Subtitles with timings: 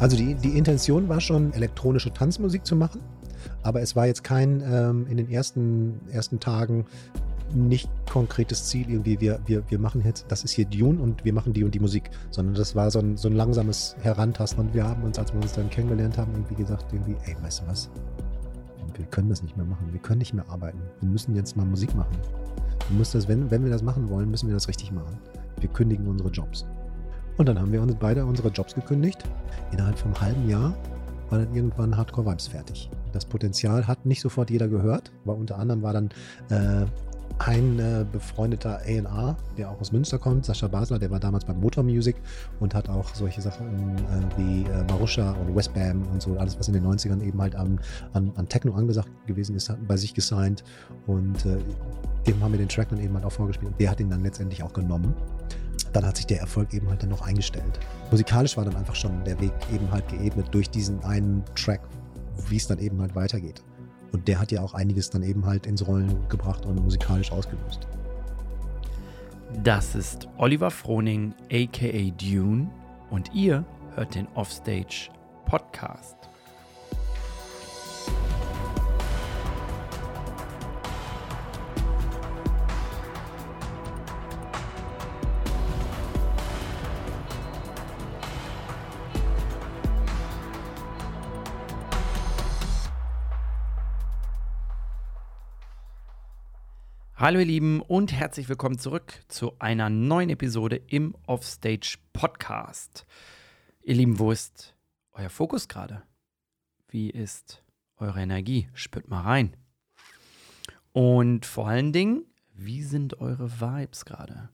[0.00, 3.00] Also die, die Intention war schon, elektronische Tanzmusik zu machen,
[3.62, 6.86] aber es war jetzt kein ähm, in den ersten, ersten Tagen
[7.54, 11.32] nicht konkretes Ziel, irgendwie, wir, wir, wir machen jetzt, das ist hier Dune und wir
[11.32, 14.74] machen die und die Musik, sondern das war so ein, so ein langsames Herantasten und
[14.74, 17.66] wir haben uns, als wir uns dann kennengelernt haben, irgendwie gesagt, irgendwie, ey, weißt du
[17.66, 17.88] was,
[18.96, 21.64] wir können das nicht mehr machen, wir können nicht mehr arbeiten, wir müssen jetzt mal
[21.64, 22.16] Musik machen.
[22.88, 25.18] Wir müssen das, wenn, wenn wir das machen wollen, müssen wir das richtig machen.
[25.60, 26.66] Wir kündigen unsere Jobs.
[27.38, 29.22] Und dann haben wir uns beide unsere Jobs gekündigt.
[29.72, 30.76] Innerhalb vom halben Jahr
[31.30, 32.90] war dann irgendwann Hardcore Vibes fertig.
[33.12, 36.10] Das Potenzial hat nicht sofort jeder gehört, weil unter anderem war dann
[36.50, 36.84] äh,
[37.38, 41.54] ein äh, befreundeter A&R, der auch aus Münster kommt, Sascha Basler, der war damals bei
[41.54, 42.16] Motor Music
[42.58, 46.66] und hat auch solche Sachen äh, wie äh, Marusha und Westbam und so, alles, was
[46.66, 47.78] in den 90ern eben halt an,
[48.14, 50.64] an, an Techno angesagt gewesen ist, hat bei sich gesigned
[51.06, 51.58] und äh,
[52.26, 53.72] dem haben wir den Track dann eben halt auch vorgespielt.
[53.78, 55.14] Der hat ihn dann letztendlich auch genommen.
[55.92, 57.80] Dann hat sich der Erfolg eben halt dann noch eingestellt.
[58.10, 61.80] Musikalisch war dann einfach schon der Weg eben halt geebnet durch diesen einen Track,
[62.48, 63.62] wie es dann eben halt weitergeht.
[64.12, 67.86] Und der hat ja auch einiges dann eben halt ins Rollen gebracht und musikalisch ausgelöst.
[69.62, 72.70] Das ist Oliver Froning, aka Dune,
[73.10, 75.08] und ihr hört den Offstage
[75.46, 76.17] Podcast.
[97.20, 103.06] Hallo ihr Lieben und herzlich willkommen zurück zu einer neuen Episode im Offstage Podcast.
[103.82, 104.76] Ihr Lieben, wo ist
[105.10, 106.04] euer Fokus gerade?
[106.86, 107.64] Wie ist
[107.96, 108.68] eure Energie?
[108.72, 109.56] Spürt mal rein.
[110.92, 112.22] Und vor allen Dingen,
[112.54, 114.50] wie sind eure Vibes gerade?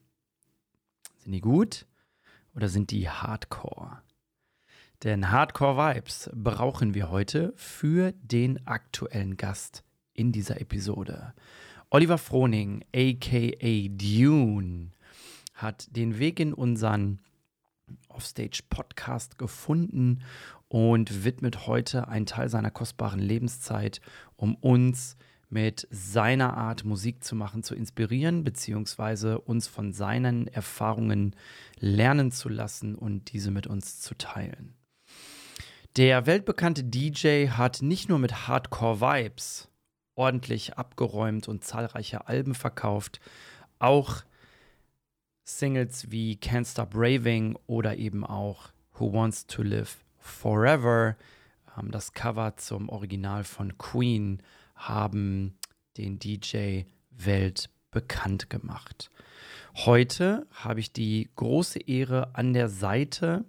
[1.18, 1.86] Sind die gut
[2.54, 4.00] oder sind die Hardcore?
[5.02, 9.84] Denn Hardcore-Vibes brauchen wir heute für den aktuellen Gast
[10.14, 11.34] in dieser Episode.
[11.90, 14.90] Oliver Froning, aka Dune,
[15.54, 17.20] hat den Weg in unseren
[18.08, 20.22] Offstage Podcast gefunden
[20.68, 24.00] und widmet heute einen Teil seiner kostbaren Lebenszeit,
[24.36, 25.16] um uns
[25.50, 31.36] mit seiner Art Musik zu machen, zu inspirieren, beziehungsweise uns von seinen Erfahrungen
[31.78, 34.74] lernen zu lassen und diese mit uns zu teilen.
[35.96, 39.68] Der weltbekannte DJ hat nicht nur mit Hardcore Vibes
[40.14, 43.20] ordentlich abgeräumt und zahlreiche Alben verkauft.
[43.78, 44.22] Auch
[45.44, 51.16] Singles wie Can't Stop Raving oder eben auch Who Wants to Live Forever,
[51.78, 54.42] ähm, das Cover zum Original von Queen,
[54.74, 55.56] haben
[55.98, 59.10] den DJ Welt bekannt gemacht.
[59.76, 63.44] Heute habe ich die große Ehre an der Seite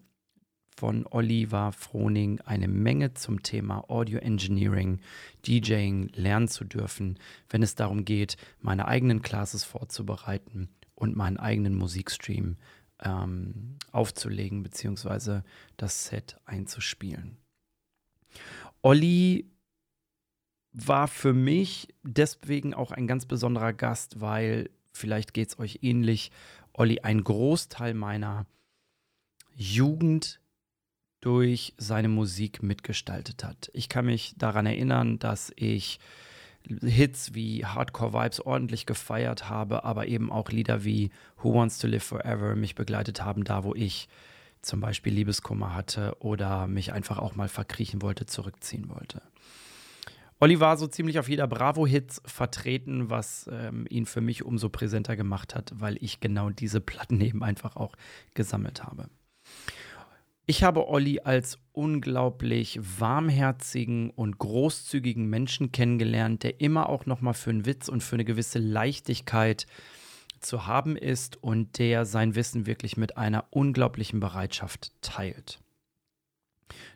[0.76, 5.00] von Oliver Froning eine Menge zum Thema Audio Engineering,
[5.48, 7.18] DJing lernen zu dürfen,
[7.50, 12.58] wenn es darum geht, meine eigenen Classes vorzubereiten und meinen eigenen Musikstream
[13.02, 15.42] ähm, aufzulegen bzw.
[15.78, 17.38] das Set einzuspielen.
[18.82, 19.50] Olli
[20.74, 26.32] war für mich deswegen auch ein ganz besonderer Gast, weil vielleicht geht es euch ähnlich.
[26.74, 28.46] Olli ein Großteil meiner
[29.56, 30.42] Jugend
[31.26, 33.72] durch seine Musik mitgestaltet hat.
[33.74, 36.00] Ich kann mich daran erinnern, dass ich
[36.68, 41.10] Hits wie Hardcore Vibes ordentlich gefeiert habe, aber eben auch Lieder wie
[41.42, 44.08] Who Wants to Live Forever mich begleitet haben, da wo ich
[44.62, 49.24] zum Beispiel Liebeskummer hatte oder mich einfach auch mal verkriechen wollte, zurückziehen wollte.
[50.40, 55.16] Olli war so ziemlich auf jeder Bravo-Hits vertreten, was ähm, ihn für mich umso präsenter
[55.16, 57.96] gemacht hat, weil ich genau diese Platten eben einfach auch
[58.36, 59.10] gesammelt habe.
[60.48, 67.34] Ich habe Olli als unglaublich warmherzigen und großzügigen Menschen kennengelernt, der immer auch noch mal
[67.34, 69.66] für einen Witz und für eine gewisse Leichtigkeit
[70.42, 75.60] zu haben ist und der sein Wissen wirklich mit einer unglaublichen Bereitschaft teilt.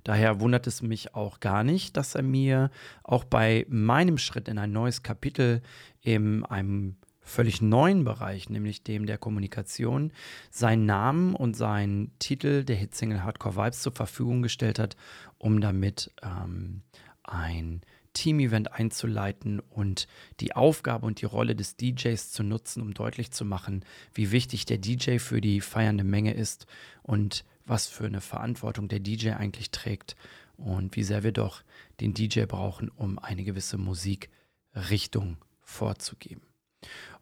[0.03, 2.69] Daher wundert es mich auch gar nicht, dass er mir
[3.03, 5.63] auch bei meinem Schritt in ein neues Kapitel
[6.01, 6.97] in einem
[7.29, 10.11] völlig neuen Bereich, nämlich dem der Kommunikation,
[10.51, 14.97] seinen Namen und seinen Titel der Hitsingle Hardcore Vibes zur Verfügung gestellt hat,
[15.37, 16.81] um damit ähm,
[17.23, 17.81] ein
[18.13, 20.07] Team-Event einzuleiten und
[20.39, 24.65] die Aufgabe und die Rolle des DJs zu nutzen, um deutlich zu machen, wie wichtig
[24.65, 26.65] der DJ für die feiernde Menge ist
[27.03, 30.15] und was für eine Verantwortung der DJ eigentlich trägt
[30.57, 31.63] und wie sehr wir doch
[32.01, 36.41] den DJ brauchen, um eine gewisse Musikrichtung vorzugeben.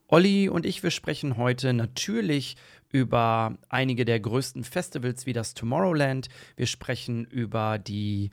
[0.09, 2.55] Olli und ich, wir sprechen heute natürlich
[2.91, 6.29] über einige der größten Festivals wie das Tomorrowland.
[6.55, 8.31] Wir sprechen über die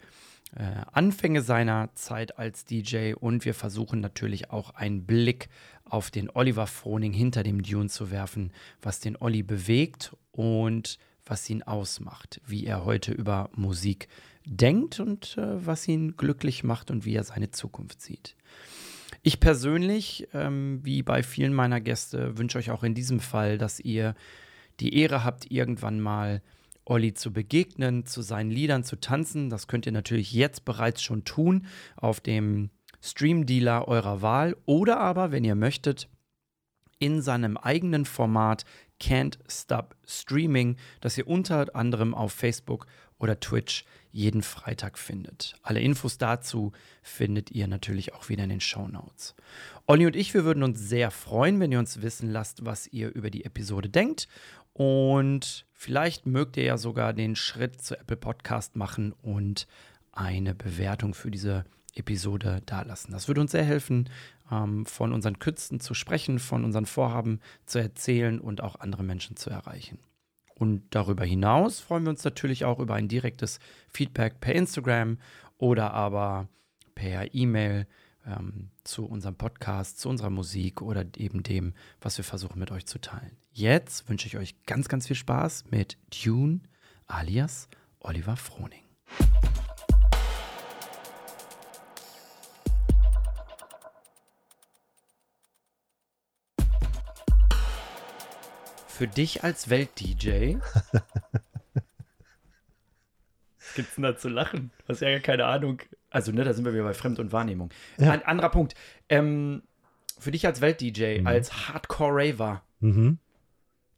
[0.55, 0.63] äh,
[0.93, 5.49] Anfänge seiner Zeit als DJ und wir versuchen natürlich auch einen Blick
[5.85, 11.51] auf den Oliver Froning hinter dem Dune zu werfen, was den Olli bewegt und was
[11.51, 14.07] ihn ausmacht, wie er heute über Musik
[14.45, 18.37] denkt und äh, was ihn glücklich macht und wie er seine Zukunft sieht.
[19.27, 23.81] Ich persönlich, ähm, wie bei vielen meiner Gäste, wünsche euch auch in diesem Fall, dass
[23.81, 24.15] ihr
[24.81, 26.43] die Ehre habt, irgendwann mal
[26.85, 29.49] Olli zu begegnen, zu seinen Liedern zu tanzen.
[29.49, 31.67] Das könnt ihr natürlich jetzt bereits schon tun
[31.97, 32.69] auf dem
[33.01, 36.11] Stream-Dealer eurer Wahl oder aber, wenn ihr möchtet,
[36.99, 38.67] in seinem eigenen Format
[39.01, 42.85] Can't Stop Streaming, das ihr unter anderem auf Facebook
[43.19, 45.57] oder Twitch jeden Freitag findet.
[45.63, 46.71] Alle Infos dazu
[47.03, 49.35] findet ihr natürlich auch wieder in den Show Notes.
[49.87, 53.13] Olli und ich, wir würden uns sehr freuen, wenn ihr uns wissen lasst, was ihr
[53.13, 54.29] über die Episode denkt.
[54.73, 59.67] Und vielleicht mögt ihr ja sogar den Schritt zu Apple Podcast machen und
[60.13, 61.65] eine Bewertung für diese
[61.97, 63.11] Episode dalassen.
[63.13, 64.09] Das würde uns sehr helfen,
[64.49, 69.35] ähm, von unseren Künsten zu sprechen, von unseren Vorhaben zu erzählen und auch andere Menschen
[69.35, 69.99] zu erreichen.
[70.55, 73.59] Und darüber hinaus freuen wir uns natürlich auch über ein direktes
[73.89, 75.19] Feedback per Instagram
[75.59, 76.49] oder aber
[76.95, 77.87] per E-Mail
[78.27, 82.87] ähm, zu unserem Podcast, zu unserer Musik oder eben dem, was wir versuchen mit euch
[82.87, 83.37] zu teilen.
[83.53, 86.61] Jetzt wünsche ich euch ganz, ganz viel Spaß mit Tune
[87.07, 87.69] alias
[88.01, 88.85] Oliver Froning.
[98.97, 100.57] Für dich als Welt-DJ.
[103.59, 104.71] Was gibt's denn da zu lachen?
[104.87, 105.81] Du hast ja gar keine Ahnung.
[106.11, 107.71] Also, ne, da sind wir wieder bei Fremd- und Wahrnehmung.
[107.99, 108.13] Ja.
[108.13, 108.75] Ein anderer Punkt.
[109.09, 109.63] Ähm,
[110.19, 111.27] für dich als Welt-DJ, Mhm.
[111.27, 113.19] als Hardcore-Raver, Mhm.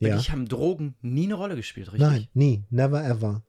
[0.01, 0.17] für Ja.
[0.17, 2.01] dich haben Drogen nie eine Rolle gespielt, richtig?
[2.09, 3.43] Nein, nie, never ever.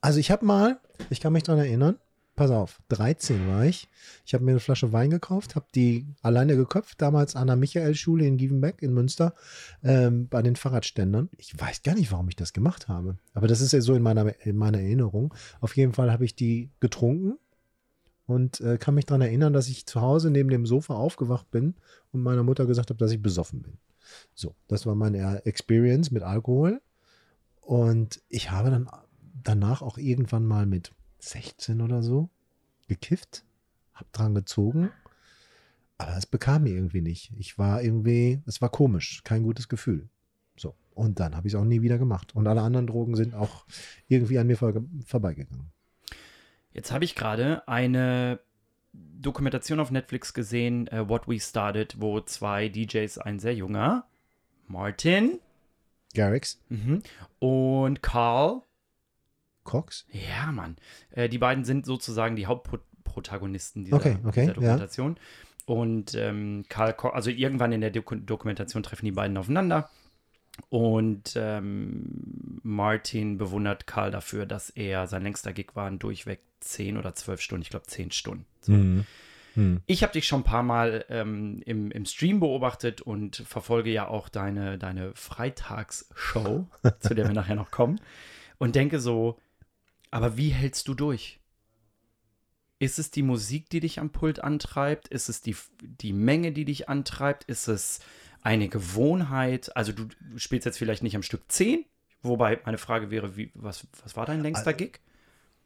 [0.00, 0.80] Also ich habe mal,
[1.10, 1.98] ich kann mich dran erinnern,
[2.34, 3.88] pass auf, 13 war ich.
[4.24, 8.26] Ich habe mir eine Flasche Wein gekauft, habe die alleine geköpft, damals an der Michael-Schule
[8.26, 9.34] in Gievenbeck in Münster,
[9.82, 11.28] ähm, bei den Fahrradständern.
[11.36, 13.18] Ich weiß gar nicht, warum ich das gemacht habe.
[13.34, 15.34] Aber das ist ja so in meiner, in meiner Erinnerung.
[15.60, 17.38] Auf jeden Fall habe ich die getrunken
[18.26, 21.74] und äh, kann mich daran erinnern, dass ich zu Hause neben dem Sofa aufgewacht bin
[22.12, 23.78] und meiner Mutter gesagt habe, dass ich besoffen bin.
[24.34, 26.80] So, das war meine Experience mit Alkohol.
[27.60, 28.88] Und ich habe dann
[29.42, 30.92] danach auch irgendwann mal mit
[31.22, 32.28] 16 oder so
[32.88, 33.44] gekifft,
[33.94, 34.90] hab dran gezogen,
[35.98, 37.32] aber es bekam mir irgendwie nicht.
[37.38, 40.08] Ich war irgendwie, es war komisch, kein gutes Gefühl.
[40.56, 42.34] So, und dann habe ich es auch nie wieder gemacht.
[42.34, 43.66] Und alle anderen Drogen sind auch
[44.08, 44.72] irgendwie an mir vor,
[45.06, 45.70] vorbeigegangen.
[46.72, 48.40] Jetzt habe ich gerade eine
[48.92, 54.06] Dokumentation auf Netflix gesehen, äh, What We Started, wo zwei DJs, ein sehr junger,
[54.66, 55.38] Martin
[56.14, 57.02] Garrix, mhm,
[57.38, 58.62] und Carl,
[59.64, 60.76] Cox, ja, Mann,
[61.10, 65.16] äh, die beiden sind sozusagen die Hauptprotagonisten dieser, Okay, okay, dieser Dokumentation.
[65.64, 69.88] Und ähm, Karl, Ko- also irgendwann in der Doku Dokumentation treffen die beiden aufeinander.
[70.68, 77.14] Und ähm, Martin bewundert Karl dafür, dass er sein längster Gig waren durchweg 10 oder
[77.14, 78.44] 12 Stunden, ich glaube 10 Stunden.
[78.60, 78.72] So.
[78.72, 79.06] Mhm.
[79.54, 79.80] Mhm.
[79.86, 84.08] Ich habe dich schon ein paar Mal ähm, im, im Stream beobachtet und verfolge ja
[84.08, 86.66] auch deine, deine Freitagsshow,
[87.00, 88.00] zu der wir nachher noch kommen.
[88.58, 89.38] Und denke so,
[90.12, 91.40] aber wie hältst du durch?
[92.78, 95.08] Ist es die Musik, die dich am Pult antreibt?
[95.08, 97.44] Ist es die, die Menge, die dich antreibt?
[97.44, 98.00] Ist es
[98.42, 99.74] eine Gewohnheit?
[99.76, 101.84] Also du spielst jetzt vielleicht nicht am Stück 10,
[102.22, 105.00] wobei meine Frage wäre, wie, was, was war dein längster Gig?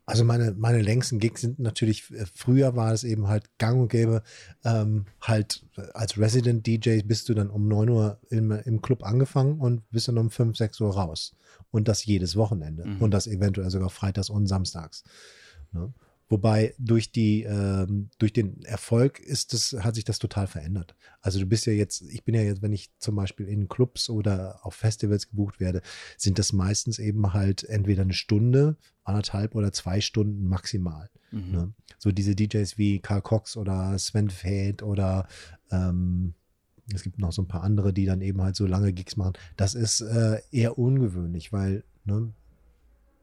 [0.08, 3.88] Also meine, meine längsten Gigs sind natürlich, äh, früher war es eben halt gang und
[3.88, 4.22] gäbe,
[4.64, 9.04] ähm, halt äh, als Resident DJ bist du dann um 9 Uhr im, im Club
[9.04, 11.34] angefangen und bist dann um 5, 6 Uhr raus.
[11.72, 12.86] Und das jedes Wochenende.
[12.86, 13.02] Mhm.
[13.02, 15.02] Und das eventuell sogar freitags und samstags.
[15.72, 15.92] Ne?
[16.28, 20.96] Wobei durch die, ähm, durch den Erfolg ist es, hat sich das total verändert.
[21.20, 24.10] Also du bist ja jetzt, ich bin ja jetzt, wenn ich zum Beispiel in Clubs
[24.10, 25.82] oder auf Festivals gebucht werde,
[26.16, 31.10] sind das meistens eben halt entweder eine Stunde, anderthalb oder zwei Stunden maximal.
[31.30, 31.50] Mhm.
[31.52, 31.72] Ne?
[31.98, 35.28] So diese DJs wie Karl Cox oder Sven Feld oder
[35.70, 36.34] ähm,
[36.92, 39.34] es gibt noch so ein paar andere, die dann eben halt so lange Gigs machen.
[39.56, 42.32] Das ist äh, eher ungewöhnlich, weil ne,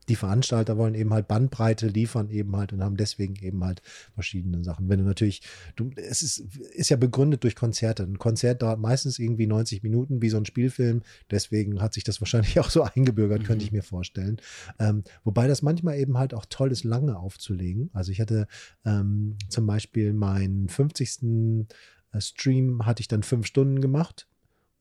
[0.09, 3.81] die Veranstalter wollen eben halt Bandbreite liefern eben halt und haben deswegen eben halt
[4.13, 4.89] verschiedene Sachen.
[4.89, 5.41] Wenn du natürlich,
[5.75, 6.39] du, es ist,
[6.73, 8.03] ist ja begründet durch Konzerte.
[8.03, 11.01] Ein Konzert dauert meistens irgendwie 90 Minuten, wie so ein Spielfilm.
[11.31, 13.45] Deswegen hat sich das wahrscheinlich auch so eingebürgert, Mhm.
[13.45, 14.37] könnte ich mir vorstellen.
[14.79, 17.89] Ähm, wobei das manchmal eben halt auch toll ist, lange aufzulegen.
[17.93, 18.47] Also ich hatte
[18.85, 21.67] ähm, zum Beispiel meinen 50.
[22.19, 24.27] Stream hatte ich dann fünf Stunden gemacht.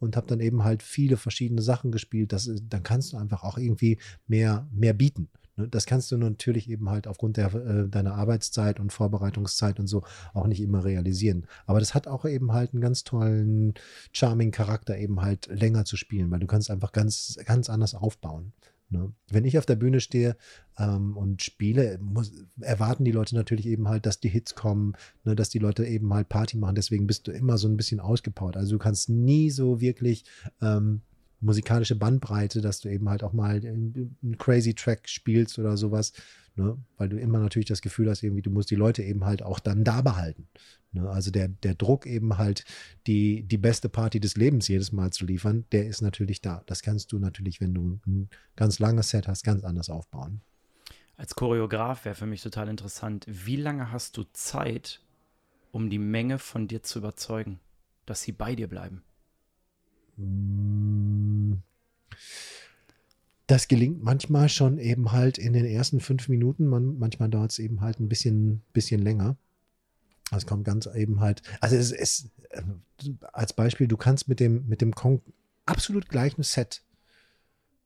[0.02, 2.32] Und habe dann eben halt viele verschiedene Sachen gespielt.
[2.32, 5.28] Das, dann kannst du einfach auch irgendwie mehr, mehr bieten.
[5.56, 5.68] Ne?
[5.68, 10.02] Das kannst du natürlich eben halt aufgrund der, äh, deiner Arbeitszeit und Vorbereitungszeit und so
[10.34, 11.46] auch nicht immer realisieren.
[11.66, 13.74] Aber das hat auch eben halt einen ganz tollen,
[14.12, 18.52] charming Charakter, eben halt länger zu spielen, weil du kannst einfach ganz, ganz anders aufbauen.
[18.92, 19.12] Ne?
[19.30, 20.36] Wenn ich auf der Bühne stehe
[20.78, 24.94] ähm, und spiele, muss, erwarten die Leute natürlich eben halt, dass die Hits kommen,
[25.24, 26.74] ne, dass die Leute eben halt Party machen.
[26.74, 28.56] Deswegen bist du immer so ein bisschen ausgepowert.
[28.56, 30.24] Also du kannst nie so wirklich
[30.60, 31.00] ähm,
[31.42, 36.12] musikalische Bandbreite, dass du eben halt auch mal einen crazy Track spielst oder sowas,
[36.56, 36.78] ne?
[36.96, 39.58] weil du immer natürlich das Gefühl hast, irgendwie, du musst die Leute eben halt auch
[39.58, 40.48] dann da behalten.
[40.92, 41.08] Ne?
[41.10, 42.64] Also der, der Druck eben halt,
[43.06, 46.62] die, die beste Party des Lebens jedes Mal zu liefern, der ist natürlich da.
[46.66, 50.40] Das kannst du natürlich, wenn du ein ganz langes Set hast, ganz anders aufbauen.
[51.16, 55.00] Als Choreograf wäre für mich total interessant, wie lange hast du Zeit,
[55.70, 57.60] um die Menge von dir zu überzeugen,
[58.06, 59.02] dass sie bei dir bleiben?
[63.46, 66.66] Das gelingt manchmal schon eben halt in den ersten fünf Minuten.
[66.66, 69.36] Man, manchmal dauert es eben halt ein bisschen, bisschen länger.
[70.34, 72.62] Es kommt ganz eben halt, also es ist äh,
[73.32, 75.20] als Beispiel, du kannst mit dem, mit dem Kong
[75.66, 76.82] absolut gleichen Set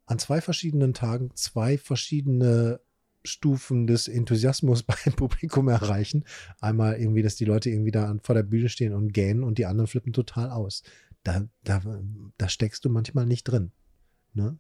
[0.07, 2.81] an zwei verschiedenen Tagen zwei verschiedene
[3.25, 6.25] Stufen des Enthusiasmus beim Publikum erreichen.
[6.61, 9.67] Einmal irgendwie, dass die Leute irgendwie da vor der Bühne stehen und gähnen und die
[9.67, 10.83] anderen flippen total aus
[11.27, 11.83] da, da,
[12.39, 13.73] da steckst du manchmal nicht drin.
[14.35, 14.59] Ne?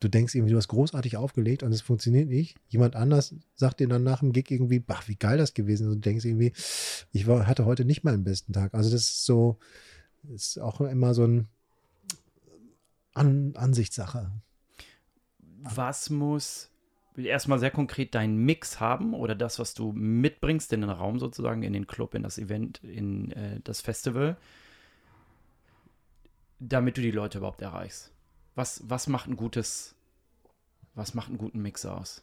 [0.00, 2.56] Du denkst irgendwie, du hast großartig aufgelegt und es funktioniert nicht.
[2.68, 5.94] Jemand anders sagt dir dann nach dem Gig irgendwie, ach, wie geil das gewesen ist.
[5.94, 6.52] Und du denkst irgendwie,
[7.12, 8.74] ich war, hatte heute nicht meinen besten Tag.
[8.74, 9.58] Also das ist so,
[10.28, 11.48] ist auch immer so ein
[13.14, 14.32] An Ansichtssache.
[15.62, 16.70] Was muss
[17.16, 21.62] erstmal sehr konkret dein Mix haben oder das, was du mitbringst in den Raum sozusagen,
[21.62, 24.36] in den Club, in das Event, in äh, das Festival?
[26.68, 28.12] Damit du die Leute überhaupt erreichst?
[28.54, 29.94] Was, was macht ein gutes,
[30.94, 32.22] was macht einen guten Mix aus?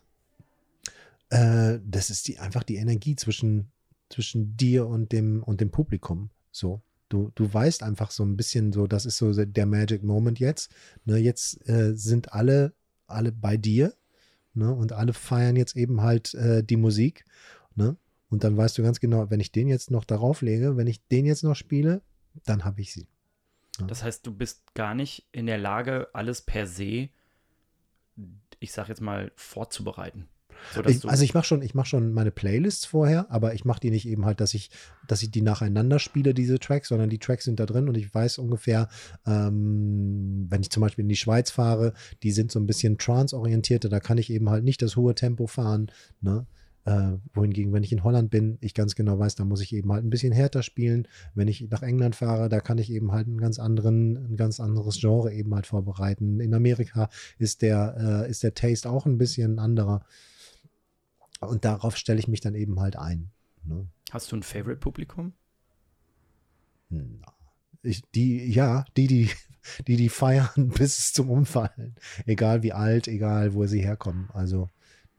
[1.29, 3.71] Äh, das ist die, einfach die Energie zwischen,
[4.09, 6.29] zwischen dir und dem, und dem Publikum.
[6.51, 6.81] So.
[7.09, 10.71] Du, du weißt einfach so ein bisschen so, das ist so der Magic Moment jetzt.
[11.05, 12.73] Ne, jetzt äh, sind alle,
[13.07, 13.93] alle bei dir.
[14.53, 17.25] Ne, und alle feiern jetzt eben halt äh, die Musik.
[17.75, 17.97] Ne?
[18.29, 21.05] Und dann weißt du ganz genau, wenn ich den jetzt noch darauf lege, wenn ich
[21.07, 22.01] den jetzt noch spiele,
[22.45, 23.07] dann habe ich sie.
[23.87, 27.09] Das heißt, du bist gar nicht in der Lage, alles per se,
[28.59, 30.27] ich sag jetzt mal, vorzubereiten.
[30.85, 33.91] Ich, also ich mache schon, ich mache schon meine Playlists vorher, aber ich mache die
[33.91, 34.69] nicht eben halt, dass ich,
[35.07, 38.13] dass ich die nacheinander spiele, diese Tracks, sondern die Tracks sind da drin und ich
[38.13, 38.89] weiß ungefähr,
[39.25, 41.93] ähm, wenn ich zum Beispiel in die Schweiz fahre,
[42.23, 45.47] die sind so ein bisschen trance-orientierter, da kann ich eben halt nicht das hohe Tempo
[45.47, 46.45] fahren, ne?
[46.89, 49.91] Äh, wohingegen, wenn ich in Holland bin, ich ganz genau weiß, da muss ich eben
[49.91, 51.07] halt ein bisschen härter spielen.
[51.35, 54.59] Wenn ich nach England fahre, da kann ich eben halt einen ganz anderen, ein ganz
[54.59, 56.39] anderes Genre eben halt vorbereiten.
[56.39, 60.03] In Amerika ist der, äh, ist der Taste auch ein bisschen anderer.
[61.41, 63.29] Und darauf stelle ich mich dann eben halt ein.
[63.65, 63.87] Ne?
[64.09, 65.33] Hast du ein Favorite-Publikum?
[67.83, 69.29] Ich, die, ja, die, die,
[69.87, 71.93] die, die feiern bis zum Umfallen.
[72.25, 74.27] Egal wie alt, egal wo sie herkommen.
[74.33, 74.69] Also,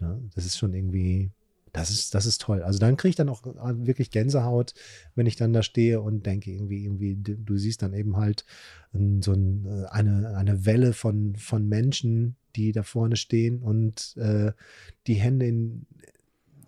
[0.00, 1.30] ne, das ist schon irgendwie,
[1.72, 2.62] das ist, das ist toll.
[2.62, 4.74] Also dann kriege ich dann auch äh, wirklich Gänsehaut,
[5.14, 8.44] wenn ich dann da stehe und denke, irgendwie, irgendwie, du siehst dann eben halt
[8.92, 14.52] so ein, äh, eine, eine Welle von, von Menschen, die da vorne stehen und äh,
[15.06, 15.86] die Hände in,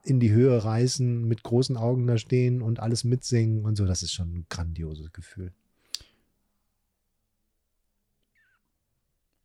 [0.04, 3.86] in die Höhe reißen, mit großen Augen da stehen und alles mitsingen und so.
[3.86, 5.52] Das ist schon ein grandioses Gefühl.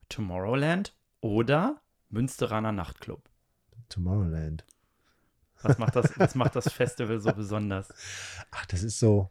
[0.10, 3.30] Tomorrowland oder Münsteraner Nachtclub?
[3.90, 4.66] Tomorrowland.
[5.62, 7.90] Was macht das, was macht das Festival so besonders?
[8.52, 9.30] Ach, das ist so,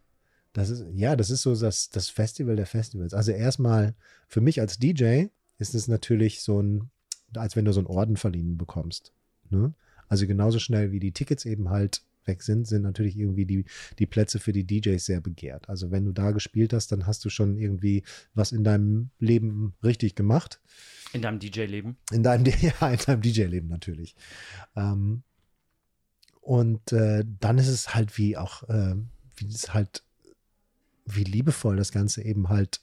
[0.52, 3.14] das ist, ja, das ist so das, das Festival der Festivals.
[3.14, 3.94] Also erstmal,
[4.26, 5.26] für mich als DJ
[5.58, 6.90] ist es natürlich so ein,
[7.34, 9.12] als wenn du so einen Orden verliehen bekommst.
[9.50, 9.74] Ne?
[10.08, 13.64] Also genauso schnell wie die Tickets eben halt weg sind, sind natürlich irgendwie die,
[13.98, 15.68] die Plätze für die DJs sehr begehrt.
[15.68, 18.02] Also wenn du da gespielt hast, dann hast du schon irgendwie
[18.34, 20.60] was in deinem Leben richtig gemacht.
[21.12, 21.96] In deinem DJ-Leben?
[22.12, 24.16] In deinem, ja, in deinem DJ-Leben natürlich.
[24.74, 25.22] Ähm,
[26.46, 28.94] und äh, dann ist es halt wie auch, äh,
[29.34, 30.04] wie es halt,
[31.04, 32.82] wie liebevoll das Ganze eben halt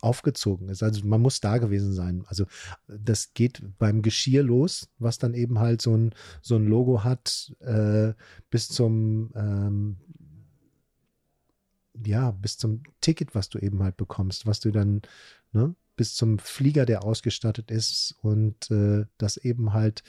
[0.00, 0.82] aufgezogen ist.
[0.82, 2.24] Also man muss da gewesen sein.
[2.28, 2.46] Also
[2.88, 7.54] das geht beim Geschirr los, was dann eben halt so ein, so ein Logo hat,
[7.60, 8.14] äh,
[8.48, 9.98] bis zum ähm,
[12.06, 15.02] ja, bis zum Ticket, was du eben halt bekommst, was du dann,
[15.52, 20.02] ne, bis zum Flieger, der ausgestattet ist und äh, das eben halt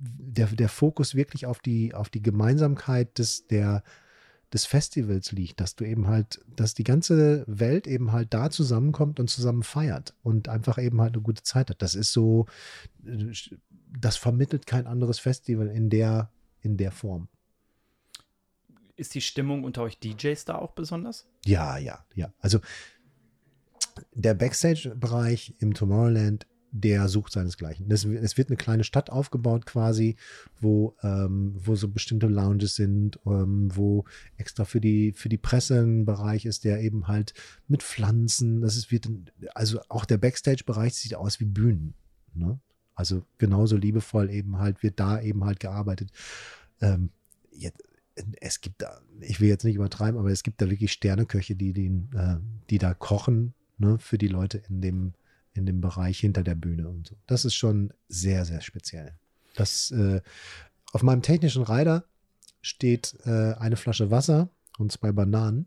[0.00, 3.82] der, der Fokus wirklich auf die, auf die Gemeinsamkeit des, der,
[4.52, 9.20] des Festivals liegt, dass du eben halt, dass die ganze Welt eben halt da zusammenkommt
[9.20, 11.82] und zusammen feiert und einfach eben halt eine gute Zeit hat.
[11.82, 12.46] Das ist so,
[12.98, 17.28] das vermittelt kein anderes Festival in der, in der Form.
[18.96, 21.26] Ist die Stimmung unter euch DJs da auch besonders?
[21.44, 22.32] Ja, ja, ja.
[22.38, 22.60] Also
[24.12, 27.90] der Backstage-Bereich im Tomorrowland der sucht seinesgleichen.
[27.90, 30.16] Es, es wird eine kleine Stadt aufgebaut quasi,
[30.60, 34.04] wo, ähm, wo so bestimmte Lounges sind, ähm, wo
[34.36, 37.34] extra für die, für die Presse ein Bereich ist, der eben halt
[37.68, 39.08] mit Pflanzen, das ist, wird,
[39.54, 41.94] also auch der Backstage-Bereich sieht aus wie Bühnen.
[42.34, 42.58] Ne?
[42.94, 46.10] Also genauso liebevoll eben halt, wird da eben halt gearbeitet.
[46.80, 47.10] Ähm,
[47.52, 47.82] jetzt,
[48.40, 51.72] es gibt da, ich will jetzt nicht übertreiben, aber es gibt da wirklich Sterneköche, die,
[51.72, 52.36] den, äh,
[52.68, 55.14] die da kochen, ne, für die Leute in dem,
[55.54, 57.16] in dem Bereich hinter der Bühne und so.
[57.26, 59.14] Das ist schon sehr, sehr speziell.
[59.54, 60.20] Das, äh,
[60.92, 62.04] auf meinem technischen Rider
[62.62, 65.66] steht äh, eine Flasche Wasser und zwei Bananen.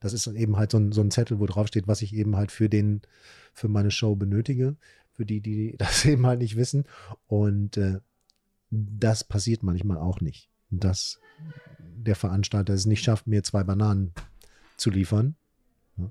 [0.00, 2.36] Das ist eben halt so ein, so ein Zettel, wo drauf steht, was ich eben
[2.36, 3.02] halt für den,
[3.52, 4.76] für meine Show benötige.
[5.12, 6.84] Für die, die das eben halt nicht wissen.
[7.26, 8.00] Und äh,
[8.70, 10.48] das passiert manchmal auch nicht.
[10.70, 11.20] Dass
[11.80, 14.12] der Veranstalter es nicht schafft, mir zwei Bananen
[14.76, 15.36] zu liefern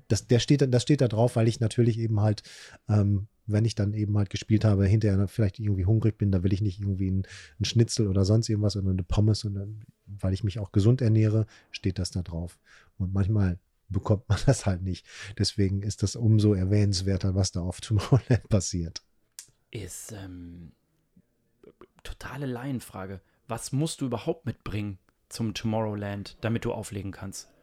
[0.08, 2.42] das, der steht, das steht da drauf, weil ich natürlich eben halt,
[2.88, 6.52] ähm, wenn ich dann eben halt gespielt habe, hinterher vielleicht irgendwie hungrig bin, da will
[6.52, 7.26] ich nicht irgendwie ein,
[7.60, 11.46] ein Schnitzel oder sonst irgendwas oder eine Pommes, und weil ich mich auch gesund ernähre,
[11.70, 12.58] steht das da drauf.
[12.96, 15.06] Und manchmal bekommt man das halt nicht.
[15.38, 19.02] Deswegen ist das umso erwähnenswerter, was da auf Tomorrowland passiert.
[19.70, 20.72] Ist ähm,
[22.02, 23.20] totale Laienfrage.
[23.48, 24.98] Was musst du überhaupt mitbringen
[25.28, 27.53] zum Tomorrowland, damit du auflegen kannst?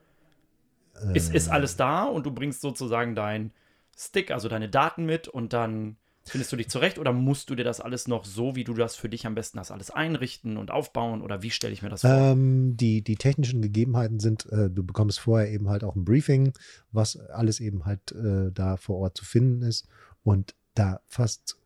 [1.13, 3.51] Ist, ist alles da und du bringst sozusagen dein
[3.98, 7.63] Stick, also deine Daten mit und dann findest du dich zurecht oder musst du dir
[7.63, 10.72] das alles noch so, wie du das für dich am besten hast, alles einrichten und
[10.72, 12.12] aufbauen oder wie stelle ich mir das vor?
[12.12, 16.53] Ähm, die, die technischen Gegebenheiten sind, äh, du bekommst vorher eben halt auch ein Briefing,
[16.91, 19.88] was alles eben halt äh, da vor Ort zu finden ist
[20.24, 21.58] und da fast,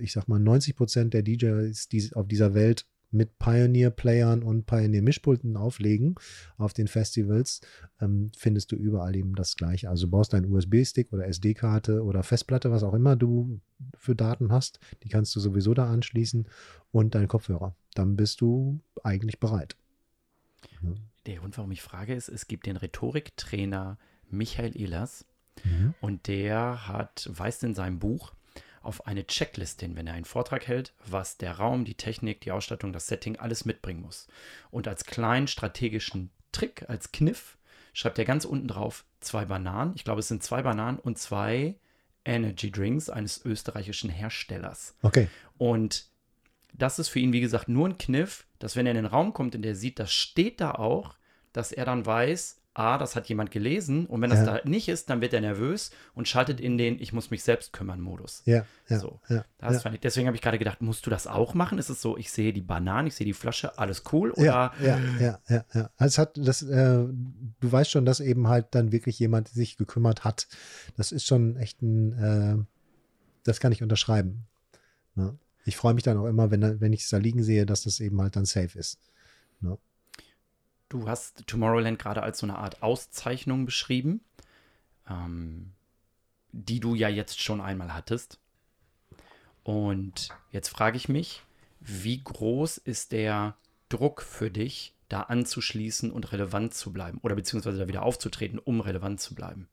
[0.00, 5.56] ich sag mal, 90 Prozent der DJs die auf dieser Welt mit Pioneer-Playern und Pioneer-Mischpulten
[5.56, 6.14] auflegen
[6.56, 7.60] auf den Festivals,
[8.00, 9.88] ähm, findest du überall eben das Gleiche.
[9.88, 13.60] Also du brauchst einen USB-Stick oder SD-Karte oder Festplatte, was auch immer du
[13.96, 14.78] für Daten hast.
[15.02, 16.46] Die kannst du sowieso da anschließen
[16.92, 17.74] und deinen Kopfhörer.
[17.94, 19.76] Dann bist du eigentlich bereit.
[20.82, 20.90] Ja.
[21.26, 23.98] Der Grund, warum ich frage, ist, es gibt den Rhetoriktrainer
[24.30, 25.26] Michael Ehlers
[25.64, 25.94] mhm.
[26.00, 28.32] und der hat, weist in seinem Buch,
[28.80, 32.52] auf eine Checkliste hin, wenn er einen Vortrag hält, was der Raum, die Technik, die
[32.52, 34.26] Ausstattung, das Setting alles mitbringen muss.
[34.70, 37.58] Und als kleinen strategischen Trick, als Kniff,
[37.92, 39.92] schreibt er ganz unten drauf zwei Bananen.
[39.96, 41.76] Ich glaube, es sind zwei Bananen und zwei
[42.24, 44.94] Energy Drinks eines österreichischen Herstellers.
[45.02, 45.28] Okay.
[45.58, 46.06] Und
[46.72, 49.32] das ist für ihn, wie gesagt, nur ein Kniff, dass wenn er in den Raum
[49.32, 51.16] kommt und er sieht, das steht da auch,
[51.52, 54.58] dass er dann weiß, A, das hat jemand gelesen und wenn das ja.
[54.58, 57.72] da nicht ist, dann wird er nervös und schaltet in den Ich muss mich selbst
[57.72, 58.42] kümmern Modus.
[58.44, 59.00] Ja, ja.
[59.00, 59.20] So.
[59.28, 59.92] ja, ja.
[59.92, 61.78] Ich, deswegen habe ich gerade gedacht, musst du das auch machen?
[61.78, 64.30] Ist es so, ich sehe die Bananen, ich sehe die Flasche, alles cool?
[64.30, 64.44] Oder?
[64.44, 65.64] Ja, ja, ja, ja.
[65.74, 65.90] ja.
[65.96, 70.22] Also hat das, äh, du weißt schon, dass eben halt dann wirklich jemand sich gekümmert
[70.22, 70.46] hat.
[70.96, 72.64] Das ist schon echt ein, äh,
[73.42, 74.46] das kann ich unterschreiben.
[75.16, 75.36] Ne?
[75.64, 77.98] Ich freue mich dann auch immer, wenn, wenn ich es da liegen sehe, dass das
[77.98, 79.00] eben halt dann safe ist.
[80.90, 84.20] Du hast Tomorrowland gerade als so eine Art Auszeichnung beschrieben,
[85.08, 85.70] ähm,
[86.50, 88.40] die du ja jetzt schon einmal hattest.
[89.62, 91.44] Und jetzt frage ich mich,
[91.78, 93.54] wie groß ist der
[93.88, 98.80] Druck für dich, da anzuschließen und relevant zu bleiben oder beziehungsweise da wieder aufzutreten, um
[98.80, 99.68] relevant zu bleiben?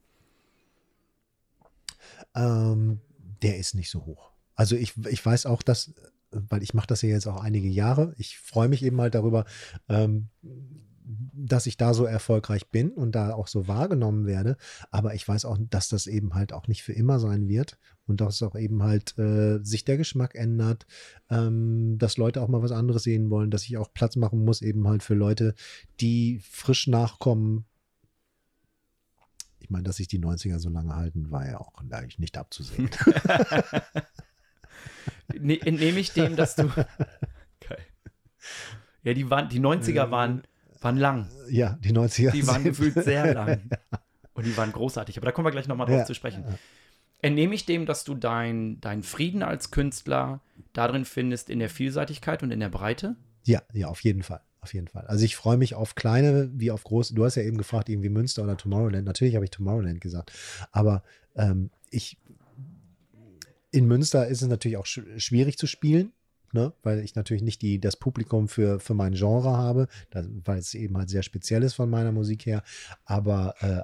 [2.35, 3.01] Ähm,
[3.41, 4.31] der ist nicht so hoch.
[4.53, 5.95] Also ich, ich weiß auch, dass,
[6.29, 9.45] weil ich mache das ja jetzt auch einige Jahre, ich freue mich eben halt darüber,
[9.89, 10.29] ähm,
[11.33, 14.57] dass ich da so erfolgreich bin und da auch so wahrgenommen werde.
[14.91, 18.19] Aber ich weiß auch, dass das eben halt auch nicht für immer sein wird und
[18.19, 20.85] dass auch eben halt äh, sich der Geschmack ändert,
[21.29, 24.61] ähm, dass Leute auch mal was anderes sehen wollen, dass ich auch Platz machen muss
[24.61, 25.55] eben halt für Leute,
[26.01, 27.65] die frisch nachkommen.
[29.59, 32.89] Ich meine, dass sich die 90er so lange halten, war ja auch eigentlich nicht abzusehen.
[35.39, 36.71] ne, Entnehme ich dem, dass du.
[37.59, 37.81] Okay.
[39.03, 40.43] Ja, die, waren, die 90er waren
[40.81, 41.29] waren lang.
[41.49, 42.31] Ja, die 90er.
[42.31, 43.69] Die waren gefühlt sehr lang.
[44.33, 45.17] Und die waren großartig.
[45.17, 46.43] Aber da kommen wir gleich nochmal drauf ja, zu sprechen.
[47.21, 50.41] Entnehme ich dem, dass du deinen dein Frieden als Künstler
[50.73, 53.15] darin findest, in der Vielseitigkeit und in der Breite?
[53.43, 54.41] Ja, ja, auf jeden Fall.
[54.61, 55.05] Auf jeden Fall.
[55.07, 57.15] Also ich freue mich auf kleine wie auf große.
[57.15, 59.05] Du hast ja eben gefragt, irgendwie Münster oder Tomorrowland.
[59.05, 60.31] Natürlich habe ich Tomorrowland gesagt.
[60.71, 61.03] Aber
[61.35, 62.17] ähm, ich
[63.71, 66.11] in Münster ist es natürlich auch sch schwierig zu spielen
[66.53, 66.73] ne?
[66.83, 70.73] weil ich natürlich nicht die, das Publikum für, für mein Genre habe, das, weil es
[70.73, 72.63] eben halt sehr speziell ist von meiner Musik her.
[73.05, 73.81] Aber äh,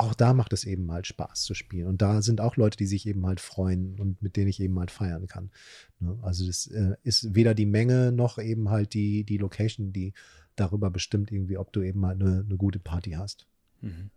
[0.00, 1.86] auch da macht es eben halt Spaß zu spielen.
[1.86, 4.78] Und da sind auch Leute, die sich eben halt freuen und mit denen ich eben
[4.78, 5.50] halt feiern kann.
[5.98, 6.18] Ne?
[6.22, 10.14] Also das äh, ist weder die Menge noch eben halt die, die Location, die
[10.56, 13.46] darüber bestimmt irgendwie, ob du eben halt eine, eine gute Party hast.
[13.82, 14.10] Mhm.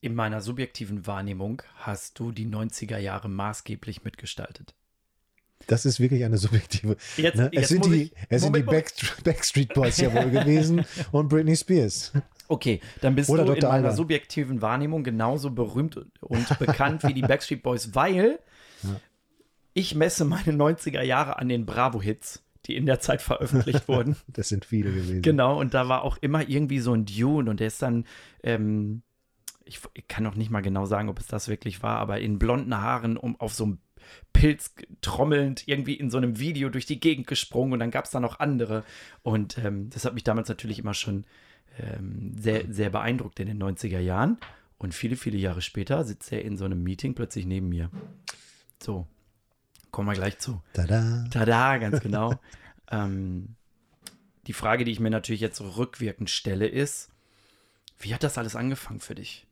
[0.00, 4.74] In meiner subjektiven Wahrnehmung hast du die 90er Jahre maßgeblich mitgestaltet.
[5.66, 6.96] Das ist wirklich eine subjektive.
[7.16, 7.50] Jetzt, ne?
[7.52, 11.28] jetzt es sind die, es Moment, sind die Backstreet, Backstreet Boys ja wohl gewesen und
[11.28, 12.12] Britney Spears.
[12.48, 13.70] Okay, dann bist Oder du Dr.
[13.70, 18.40] in meiner subjektiven Wahrnehmung genauso berühmt und bekannt wie die Backstreet Boys, weil
[18.82, 19.00] Ja.
[19.74, 24.16] ich messe meine 90er Jahre an den Bravo-Hits, die in der Zeit veröffentlicht wurden.
[24.26, 25.22] Das sind viele gewesen.
[25.22, 28.04] Genau, und da war auch immer irgendwie so ein Dune und der ist dann,
[28.42, 29.02] ähm,
[29.64, 32.38] ich, ich kann noch nicht mal genau sagen, ob es das wirklich war, aber in
[32.38, 33.78] blonden Haaren um auf so einem
[34.32, 38.10] Pilz trommelnd irgendwie in so einem Video durch die Gegend gesprungen und dann gab es
[38.10, 38.84] da noch andere.
[39.22, 41.24] Und ähm, das hat mich damals natürlich immer schon
[41.78, 44.38] ähm, sehr, sehr beeindruckt in den 90er Jahren.
[44.78, 47.90] Und viele, viele Jahre später sitzt er in so einem Meeting plötzlich neben mir.
[48.82, 49.06] So,
[49.90, 50.60] kommen wir gleich zu.
[50.72, 51.24] Tada.
[51.30, 52.34] Tada, ganz genau.
[52.90, 53.54] ähm,
[54.48, 57.10] die Frage, die ich mir natürlich jetzt rückwirkend stelle, ist,
[58.00, 59.46] wie hat das alles angefangen für dich?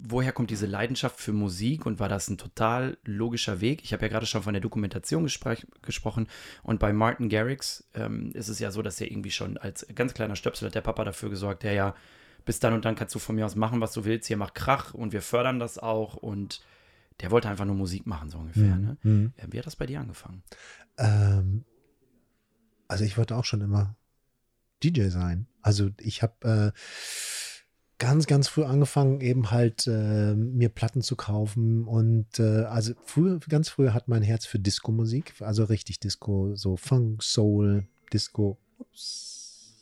[0.00, 3.82] Woher kommt diese Leidenschaft für Musik und war das ein total logischer Weg?
[3.82, 6.28] Ich habe ja gerade schon von der Dokumentation gespr gesprochen
[6.62, 10.14] und bei Martin Garrix ähm, ist es ja so, dass er irgendwie schon als ganz
[10.14, 11.94] kleiner Stöpsel hat der Papa dafür gesorgt, der ja
[12.44, 14.54] bis dann und dann kannst du von mir aus machen, was du willst, hier mach
[14.54, 16.62] Krach und wir fördern das auch und
[17.20, 18.76] der wollte einfach nur Musik machen, so ungefähr.
[18.76, 18.84] Mhm.
[18.84, 18.96] Ne?
[19.02, 19.32] Mhm.
[19.36, 20.42] Ja, Wie hat das bei dir angefangen?
[20.96, 21.64] Ähm,
[22.86, 23.96] also ich wollte auch schon immer
[24.82, 25.46] DJ sein.
[25.62, 26.78] Also ich habe äh,
[27.98, 31.84] ganz, ganz früh angefangen, eben halt äh, mir Platten zu kaufen.
[31.84, 36.76] Und äh, also früh, ganz früh hat mein Herz für Disco-Musik, also richtig Disco, so
[36.76, 38.58] Funk, Soul, Disco.
[38.78, 39.74] Ups.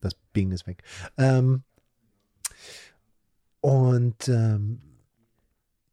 [0.00, 0.82] Das Bing ist weg.
[1.18, 1.62] Ähm,
[3.60, 4.80] und ähm,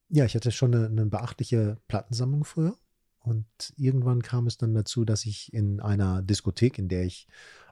[0.10, 2.76] ja, ich hatte schon eine, eine beachtliche Plattensammlung früher.
[3.24, 3.46] Und
[3.78, 7.28] irgendwann kam es dann dazu, dass ich in einer Diskothek, in der ich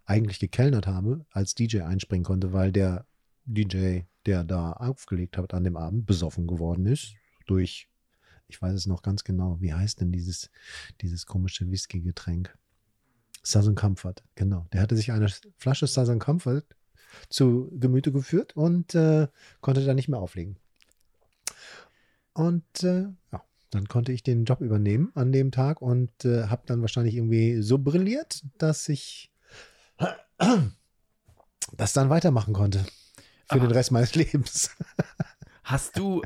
[0.09, 3.05] eigentlich gekellnert habe, als DJ einspringen konnte, weil der
[3.45, 7.89] DJ, der da aufgelegt hat an dem Abend, besoffen geworden ist durch,
[8.47, 10.49] ich weiß es noch ganz genau, wie heißt denn dieses,
[11.01, 12.55] dieses komische Whisky-Getränk?
[13.43, 14.67] Southern Comfort, genau.
[14.73, 16.63] Der hatte sich eine Flasche Southern Comfort
[17.29, 19.27] zu Gemüte geführt und äh,
[19.61, 20.57] konnte da nicht mehr auflegen.
[22.33, 26.63] Und äh, ja, dann konnte ich den Job übernehmen an dem Tag und äh, habe
[26.65, 29.28] dann wahrscheinlich irgendwie so brilliert, dass ich
[31.73, 32.79] das dann weitermachen konnte
[33.47, 34.75] für Aber- den Rest meines Lebens.
[35.63, 36.23] Hast du,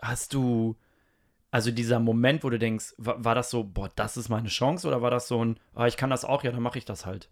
[0.00, 0.76] hast du,
[1.50, 4.86] also dieser Moment, wo du denkst, war, war das so, boah, das ist meine Chance
[4.86, 7.04] oder war das so ein, ah, ich kann das auch, ja, dann mache ich das
[7.04, 7.28] halt?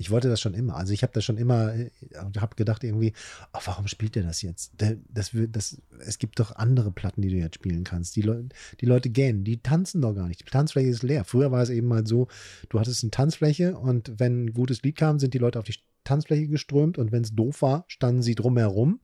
[0.00, 0.76] Ich wollte das schon immer.
[0.76, 1.90] Also ich habe das schon immer, äh,
[2.38, 3.12] habe gedacht irgendwie,
[3.52, 4.72] oh, warum spielt der das jetzt?
[5.10, 8.16] Das, wird- das, es gibt doch andere Platten, die du jetzt spielen kannst.
[8.16, 8.44] Die, Leu
[8.80, 10.40] die Leute gähnen, die tanzen doch gar nicht.
[10.40, 11.24] Die Tanzfläche ist leer.
[11.24, 12.28] Früher war es eben mal so,
[12.70, 15.76] du hattest eine Tanzfläche und wenn ein gutes Lied kam, sind die Leute auf die
[16.04, 19.00] Tanzfläche geströmt und wenn es doof war, standen sie drumherum.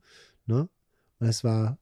[0.46, 0.66] Ne?
[1.18, 1.76] Und es war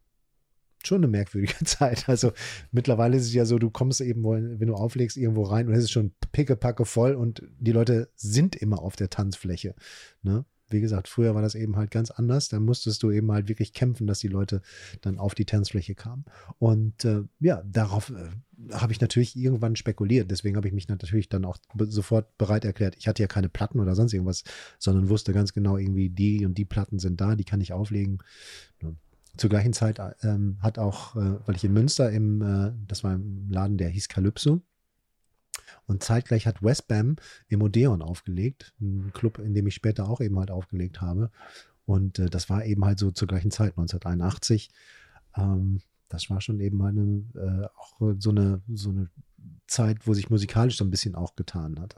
[0.86, 2.08] schon eine merkwürdige Zeit.
[2.08, 2.32] Also
[2.72, 5.84] mittlerweile ist es ja so, du kommst eben, wenn du auflegst, irgendwo rein und es
[5.84, 9.74] ist schon pickepacke voll und die Leute sind immer auf der Tanzfläche.
[10.22, 10.44] Ne?
[10.70, 12.48] Wie gesagt, früher war das eben halt ganz anders.
[12.48, 14.62] Da musstest du eben halt wirklich kämpfen, dass die Leute
[15.02, 16.24] dann auf die Tanzfläche kamen.
[16.58, 20.30] Und äh, ja, darauf äh, habe ich natürlich irgendwann spekuliert.
[20.30, 22.96] Deswegen habe ich mich natürlich dann auch sofort bereit erklärt.
[22.96, 24.42] Ich hatte ja keine Platten oder sonst irgendwas,
[24.78, 28.18] sondern wusste ganz genau irgendwie, die und die Platten sind da, die kann ich auflegen.
[28.82, 28.96] Ne?
[29.36, 33.14] Zur gleichen Zeit ähm, hat auch, äh, weil ich in Münster im, äh, das war
[33.14, 34.62] im Laden, der hieß Calypso.
[35.86, 37.16] Und zeitgleich hat Westbam
[37.48, 41.30] im Odeon aufgelegt, ein Club, in dem ich später auch eben halt aufgelegt habe.
[41.84, 44.70] Und äh, das war eben halt so zur gleichen Zeit, 1981.
[45.36, 49.10] Ähm, das war schon eben eine, äh, auch so eine, so eine
[49.66, 51.96] Zeit, wo sich musikalisch so ein bisschen auch getan hat.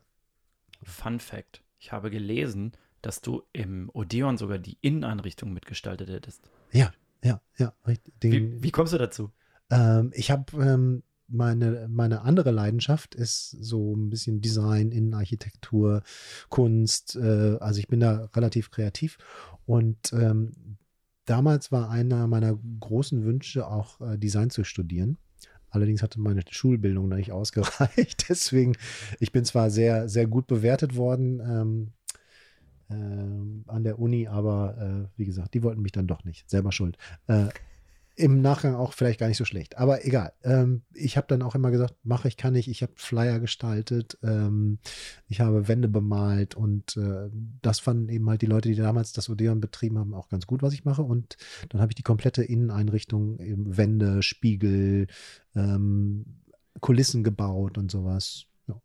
[0.83, 2.72] Fun Fact: Ich habe gelesen,
[3.03, 6.51] dass du im Odeon sogar die Inneneinrichtung mitgestaltet hättest.
[6.72, 6.92] Ja,
[7.26, 7.72] ja, ja.
[7.86, 8.18] richtig.
[8.20, 9.30] Den, Wie, wie kommst du dazu?
[9.70, 16.02] Ähm, ich habe ähm, meine, meine andere Leidenschaft ist so ein bisschen Design, Innenarchitektur,
[16.48, 17.16] Kunst.
[17.16, 19.18] Äh, also ich bin da relativ kreativ.
[19.64, 20.78] Und ähm,
[21.24, 25.18] damals war einer meiner großen Wünsche auch äh, Design zu studieren.
[25.70, 28.28] Allerdings hatte meine Schulbildung da nicht ausgereicht.
[28.28, 28.76] Deswegen,
[29.18, 31.92] ich bin zwar sehr, sehr gut bewertet worden, ähm,
[32.90, 36.49] ähm, an der Uni, aber äh, wie gesagt, die wollten mich dann doch nicht.
[36.49, 36.96] Selber schuld.
[37.27, 37.49] Äh,
[38.14, 39.77] Im Nachgang auch vielleicht gar nicht so schlecht.
[39.77, 40.33] Aber egal.
[40.42, 42.68] Ähm, ich habe dann auch immer gesagt, mache ich, kann ich.
[42.68, 44.18] Ich habe Flyer gestaltet.
[44.22, 44.79] Ähm,
[45.29, 47.29] ich habe Wände bemalt und äh,
[47.61, 50.62] das fanden eben halt die Leute, die damals das Odeon betrieben haben, auch ganz gut,
[50.62, 51.03] was ich mache.
[51.03, 51.37] Und
[51.68, 55.09] dann habe ich die komplette Inneneinrichtung, eben Wände, Spiegel,
[55.55, 56.25] ähm,
[56.81, 58.46] Kulissen gebaut und sowas.
[58.68, 58.81] Ja.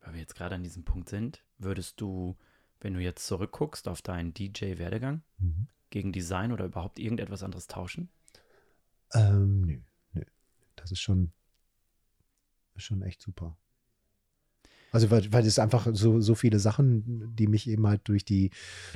[0.00, 2.36] Weil wir jetzt gerade an diesem Punkt sind, würdest du,
[2.80, 8.10] wenn du jetzt zurückguckst auf deinen DJ-Werdegang, mhm gegen Design oder überhaupt irgendetwas anderes tauschen?
[9.14, 9.78] Ähm, nö,
[10.12, 10.22] nö.
[10.74, 11.32] Das ist schon,
[12.76, 13.56] schon echt super.
[14.92, 18.50] Also weil, weil es einfach so, so viele Sachen, die mich eben halt durch die,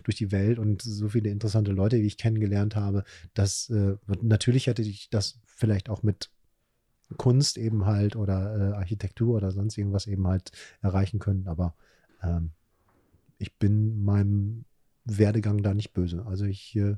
[0.05, 4.66] durch die Welt und so viele interessante Leute, die ich kennengelernt habe, dass äh, natürlich
[4.66, 6.31] hätte ich das vielleicht auch mit
[7.16, 11.75] Kunst eben halt oder äh, Architektur oder sonst irgendwas eben halt erreichen können, aber
[12.23, 12.53] ähm,
[13.40, 14.66] ich bin meinem
[15.05, 16.24] Werdegang da nicht böse.
[16.26, 16.96] Also ich, äh,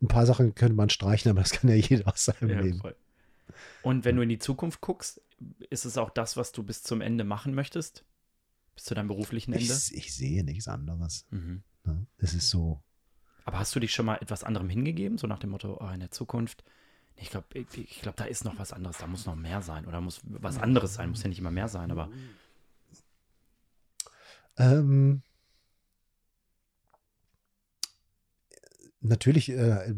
[0.00, 2.78] ein paar Sachen könnte man streichen, aber das kann ja jeder aus seinem ja, Leben.
[2.78, 2.96] Voll.
[3.82, 5.20] Und wenn du in die Zukunft guckst,
[5.68, 8.04] ist es auch das, was du bis zum Ende machen möchtest?
[8.74, 9.64] Bis zu deinem beruflichen Ende?
[9.64, 11.26] Ich, ich sehe nichts anderes.
[11.30, 11.62] Mhm.
[11.84, 12.06] Ne?
[12.18, 12.82] Es ist so.
[13.44, 15.18] Aber hast du dich schon mal etwas anderem hingegeben?
[15.18, 16.64] So nach dem Motto, oh, in der Zukunft,
[17.16, 19.86] ich glaube, ich, ich glaub, da ist noch was anderes, da muss noch mehr sein
[19.86, 22.10] oder muss was anderes sein, muss ja nicht immer mehr sein, aber.
[24.56, 25.22] Ähm,
[29.04, 29.94] natürlich äh,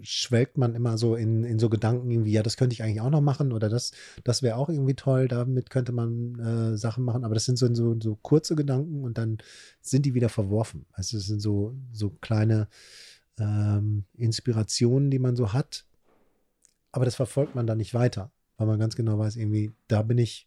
[0.00, 3.10] schwelgt man immer so in, in so Gedanken irgendwie, ja, das könnte ich eigentlich auch
[3.10, 3.92] noch machen oder das,
[4.24, 7.72] das wäre auch irgendwie toll, damit könnte man äh, Sachen machen, aber das sind so,
[7.74, 9.38] so, so kurze Gedanken und dann
[9.80, 10.86] sind die wieder verworfen.
[10.92, 12.68] Also es sind so, so kleine
[13.38, 15.84] ähm, Inspirationen, die man so hat,
[16.90, 20.18] aber das verfolgt man dann nicht weiter, weil man ganz genau weiß, irgendwie, da bin
[20.18, 20.46] ich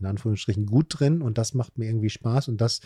[0.00, 2.80] in Anführungsstrichen gut drin und das macht mir irgendwie Spaß und das,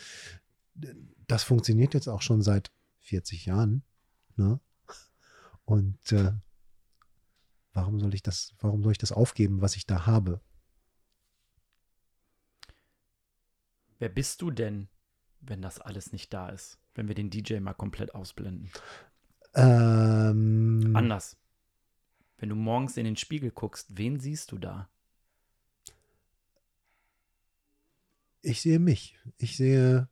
[1.27, 3.83] das funktioniert jetzt auch schon seit 40 Jahren.
[4.37, 4.61] Ne?
[5.65, 6.33] Und äh,
[7.73, 10.41] warum soll ich das, warum soll ich das aufgeben, was ich da habe?
[13.99, 14.89] Wer bist du denn,
[15.41, 16.79] wenn das alles nicht da ist?
[16.95, 18.71] Wenn wir den DJ mal komplett ausblenden?
[19.55, 21.37] Ähm, Anders.
[22.39, 24.89] Wenn du morgens in den Spiegel guckst, wen siehst du da?
[28.43, 29.19] Ich sehe mich.
[29.39, 30.09] Ich sehe,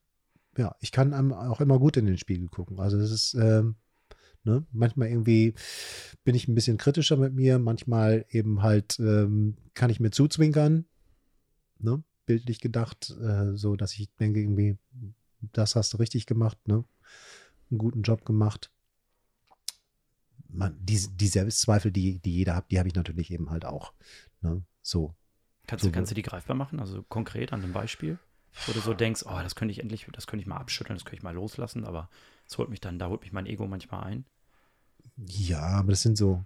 [0.57, 2.81] ja, ich kann auch immer gut in den Spiegel gucken.
[2.81, 3.77] Also es ist, ähm,
[4.45, 4.67] Ne?
[4.73, 5.55] Manchmal irgendwie
[6.23, 10.85] bin ich ein bisschen kritischer mit mir, manchmal eben halt ähm, kann ich mir zuzwinkern,
[11.79, 12.03] ne?
[12.27, 14.77] bildlich gedacht, äh, so dass ich denke, irgendwie,
[15.41, 16.85] das hast du richtig gemacht, ne?
[17.71, 18.71] einen guten Job gemacht.
[20.49, 23.93] Man, die, die Selbstzweifel, die, die jeder hat, die habe ich natürlich eben halt auch.
[24.43, 24.63] Ne?
[24.83, 25.15] So.
[25.67, 26.79] Kannst, so, du, kannst du die greifbar machen?
[26.79, 28.19] Also konkret an einem Beispiel?
[28.67, 31.05] Wo du so denkst, oh, das könnte ich endlich, das könnte ich mal abschütteln, das
[31.05, 32.09] könnte ich mal loslassen, aber
[32.49, 34.27] es holt mich dann, da holt mich mein Ego manchmal ein.
[35.17, 36.45] Ja, aber das sind so,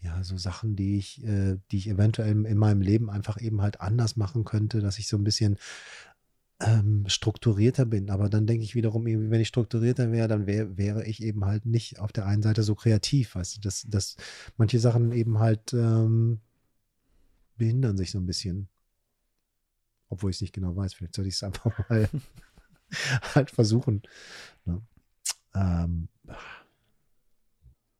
[0.00, 3.80] ja, so Sachen, die ich, äh, die ich eventuell in meinem Leben einfach eben halt
[3.80, 5.58] anders machen könnte, dass ich so ein bisschen
[6.60, 8.10] ähm, strukturierter bin.
[8.10, 11.44] Aber dann denke ich wiederum, irgendwie, wenn ich strukturierter wäre, dann wär, wäre ich eben
[11.44, 14.16] halt nicht auf der einen Seite so kreativ, weißt du, dass, dass
[14.56, 16.40] manche Sachen eben halt ähm,
[17.56, 18.68] behindern sich so ein bisschen.
[20.08, 22.08] Obwohl ich es nicht genau weiß, vielleicht sollte ich es einfach mal
[23.34, 24.02] halt versuchen.
[24.64, 24.80] Ne?
[25.56, 26.08] Ähm,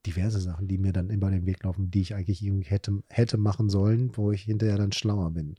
[0.06, 3.38] diverse Sachen, die mir dann immer den Weg laufen, die ich eigentlich irgendwie hätte, hätte
[3.38, 5.56] machen sollen, wo ich hinterher dann schlauer bin.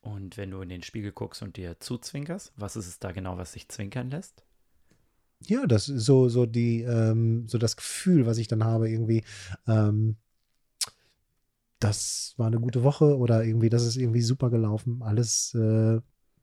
[0.00, 3.38] Und wenn du in den Spiegel guckst und dir zuzwinkerst, was ist es da genau,
[3.38, 4.44] was sich zwinkern lässt?
[5.46, 9.24] Ja, das ist so, so die, ähm, so das Gefühl, was ich dann habe, irgendwie,
[9.66, 10.16] ähm,
[11.78, 15.02] das war eine gute Woche oder irgendwie, das ist irgendwie super gelaufen.
[15.02, 16.00] Alles äh,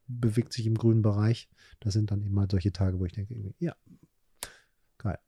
[0.09, 1.49] bewegt sich im grünen Bereich.
[1.79, 3.75] Das sind dann immer solche Tage, wo ich denke, ja,
[4.97, 5.19] geil.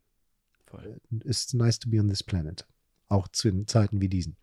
[0.66, 1.00] Voll.
[1.24, 2.68] It's nice to be on this planet.
[3.08, 4.36] Auch zu Zeiten wie diesen.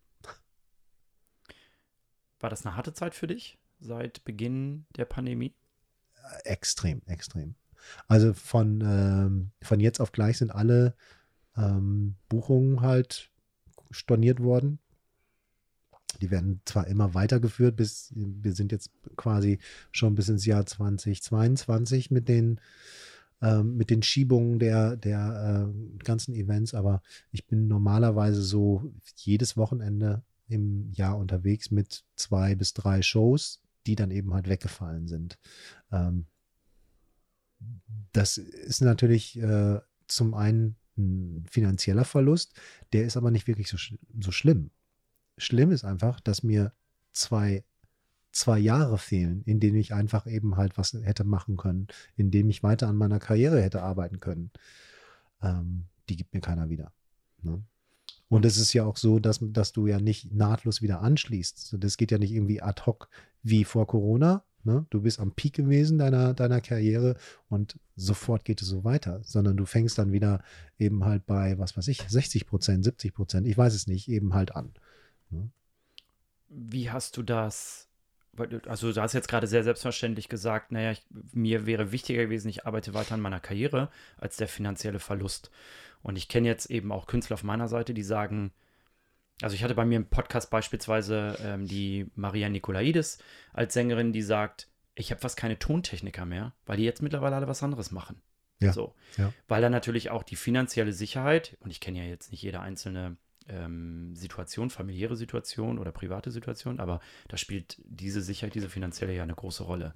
[2.39, 5.53] War das eine harte Zeit für dich seit Beginn der Pandemie?
[6.43, 7.55] Extrem, extrem.
[8.07, 10.95] Also von, ähm, von jetzt auf gleich sind alle
[11.57, 13.31] ähm, Buchungen halt
[13.91, 14.79] storniert worden.
[16.21, 19.59] Die werden zwar immer weitergeführt, bis wir sind jetzt quasi
[19.91, 22.59] schon bis ins Jahr 2022 mit den,
[23.41, 27.01] ähm, mit den Schiebungen der, der äh, ganzen Events, aber
[27.31, 33.95] ich bin normalerweise so jedes Wochenende im Jahr unterwegs mit zwei bis drei Shows, die
[33.95, 35.37] dann eben halt weggefallen sind.
[35.91, 36.25] Ähm,
[38.13, 42.53] das ist natürlich äh, zum einen ein finanzieller Verlust,
[42.91, 43.77] der ist aber nicht wirklich so,
[44.19, 44.71] so schlimm
[45.39, 46.73] schlimm ist einfach, dass mir
[47.11, 47.63] zwei
[48.31, 52.49] zwei Jahre fehlen, in denen ich einfach eben halt was hätte machen können, in denen
[52.49, 54.51] ich weiter an meiner Karriere hätte arbeiten können.
[55.41, 56.91] Ähm, die gibt mir keiner wieder.
[57.41, 57.63] Ne?
[58.27, 61.77] Und es ist ja auch so, dass, dass du ja nicht nahtlos wieder anschließt.
[61.79, 63.09] Das geht ja nicht irgendwie ad hoc
[63.41, 64.43] wie vor Corona.
[64.63, 64.85] Ne?
[64.89, 67.15] Du bist am Peak gewesen deiner, deiner Karriere
[67.47, 70.43] und sofort geht es so weiter, sondern du fängst dann wieder
[70.77, 74.33] eben halt bei, was weiß ich, 60 Prozent, 70 Prozent, ich weiß es nicht, eben
[74.33, 74.73] halt an.
[75.29, 75.49] Ne?
[76.47, 77.89] Wie hast du das
[78.67, 82.65] also du hast jetzt gerade sehr selbstverständlich gesagt, naja, ich, mir wäre wichtiger gewesen, ich
[82.65, 85.51] arbeite weiter an meiner Karriere als der finanzielle Verlust.
[86.01, 88.51] Und ich kenne jetzt eben auch Künstler auf meiner Seite, die sagen,
[89.41, 93.19] also ich hatte bei mir im Podcast beispielsweise ähm, die Maria Nikolaidis
[93.53, 97.47] als Sängerin, die sagt, ich habe fast keine Tontechniker mehr, weil die jetzt mittlerweile alle
[97.47, 98.21] was anderes machen.
[98.61, 98.93] Ja, so.
[99.17, 99.33] ja.
[99.47, 103.15] Weil dann natürlich auch die finanzielle Sicherheit, und ich kenne ja jetzt nicht jede einzelne
[103.49, 109.23] ähm, Situation, familiäre Situation oder private Situation, aber da spielt diese Sicherheit, diese finanzielle ja
[109.23, 109.93] eine große Rolle.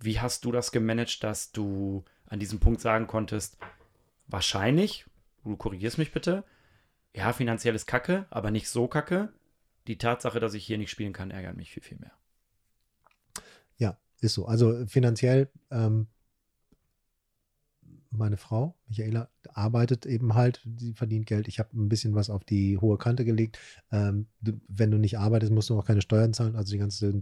[0.00, 3.58] Wie hast du das gemanagt, dass du an diesem Punkt sagen konntest,
[4.26, 5.06] wahrscheinlich,
[5.44, 6.44] du korrigierst mich bitte,
[7.14, 9.32] ja, finanziell ist Kacke, aber nicht so Kacke.
[9.86, 12.12] Die Tatsache, dass ich hier nicht spielen kann, ärgert mich viel, viel mehr.
[13.78, 14.46] Ja, ist so.
[14.46, 16.06] Also finanziell, ähm,
[18.10, 21.48] meine Frau, Michaela, arbeitet eben halt, sie verdient Geld.
[21.48, 23.58] Ich habe ein bisschen was auf die hohe Kante gelegt.
[23.92, 26.56] Ähm, du, wenn du nicht arbeitest, musst du auch keine Steuern zahlen.
[26.56, 27.20] Also die ganze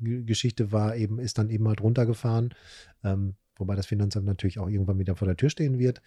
[0.00, 2.54] Geschichte war eben, ist dann eben halt runtergefahren.
[3.02, 6.00] Ähm, wobei das Finanzamt natürlich auch irgendwann wieder vor der Tür stehen wird.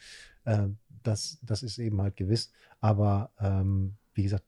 [0.46, 2.52] Ähm, das, das ist eben halt gewiss.
[2.80, 4.46] Aber ähm, wie gesagt,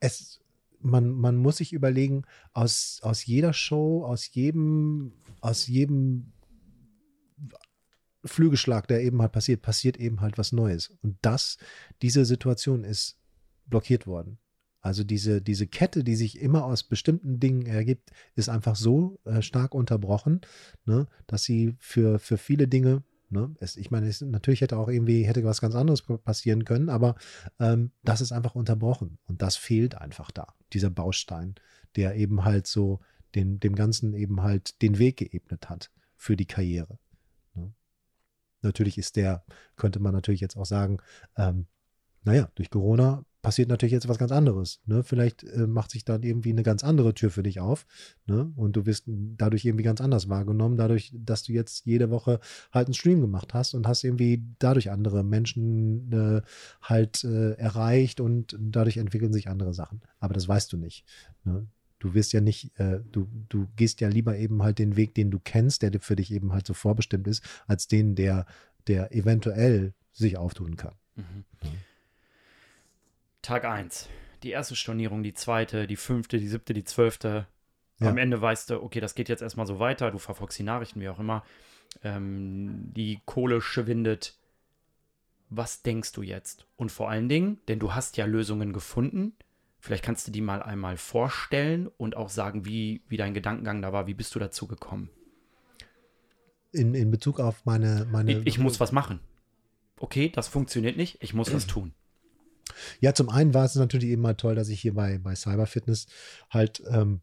[0.00, 0.40] es,
[0.80, 2.22] man, man muss sich überlegen,
[2.52, 6.32] aus, aus jeder Show, aus jedem, aus jedem
[8.24, 10.92] Flügelschlag, der eben halt passiert, passiert eben halt was Neues.
[11.02, 11.56] Und das,
[12.02, 13.18] diese Situation ist
[13.66, 14.38] blockiert worden.
[14.80, 19.40] Also diese, diese Kette, die sich immer aus bestimmten Dingen ergibt, ist einfach so äh,
[19.40, 20.40] stark unterbrochen,
[20.84, 23.56] ne, dass sie für, für viele Dinge Ne?
[23.60, 27.16] Es, ich meine, es, natürlich hätte auch irgendwie, hätte was ganz anderes passieren können, aber
[27.58, 29.18] ähm, das ist einfach unterbrochen.
[29.24, 31.54] Und das fehlt einfach da, dieser Baustein,
[31.96, 33.00] der eben halt so
[33.34, 36.98] den, dem Ganzen eben halt den Weg geebnet hat für die Karriere.
[38.62, 39.44] Natürlich ist der,
[39.76, 40.98] könnte man natürlich jetzt auch sagen,
[41.36, 41.66] ähm,
[42.24, 44.80] naja, durch Corona passiert natürlich jetzt was ganz anderes.
[44.86, 45.02] Ne?
[45.02, 47.86] Vielleicht äh, macht sich dann irgendwie eine ganz andere Tür für dich auf.
[48.26, 48.52] Ne?
[48.54, 52.38] Und du wirst dadurch irgendwie ganz anders wahrgenommen, dadurch, dass du jetzt jede Woche
[52.72, 56.42] halt einen Stream gemacht hast und hast irgendwie dadurch andere Menschen äh,
[56.82, 60.02] halt äh, erreicht und dadurch entwickeln sich andere Sachen.
[60.20, 61.04] Aber das weißt du nicht.
[61.44, 61.66] Ne?
[62.02, 65.30] Du wirst ja nicht, äh, du, du gehst ja lieber eben halt den Weg, den
[65.30, 68.44] du kennst, der für dich eben halt so vorbestimmt ist, als den, der,
[68.88, 70.96] der eventuell sich auftun kann.
[71.14, 71.44] Mhm.
[73.40, 74.08] Tag 1.
[74.42, 77.46] Die erste Stornierung, die zweite, die fünfte, die siebte, die zwölfte.
[78.00, 78.08] Ja.
[78.08, 81.00] Am Ende weißt du, okay, das geht jetzt erstmal so weiter, du verfolgst die Nachrichten,
[81.00, 81.44] wie auch immer.
[82.02, 84.36] Ähm, die Kohle schwindet.
[85.50, 86.66] Was denkst du jetzt?
[86.74, 89.36] Und vor allen Dingen, denn du hast ja Lösungen gefunden,
[89.82, 93.92] vielleicht kannst du die mal einmal vorstellen und auch sagen, wie, wie dein Gedankengang da
[93.92, 95.10] war, wie bist du dazu gekommen?
[96.70, 98.06] In, in Bezug auf meine.
[98.10, 99.18] meine ich, ich muss was machen.
[99.98, 101.92] Okay, das funktioniert nicht, ich muss was tun.
[103.00, 106.06] Ja, zum einen war es natürlich eben mal toll, dass ich hier bei, bei Cyberfitness
[106.48, 107.20] halt, ähm,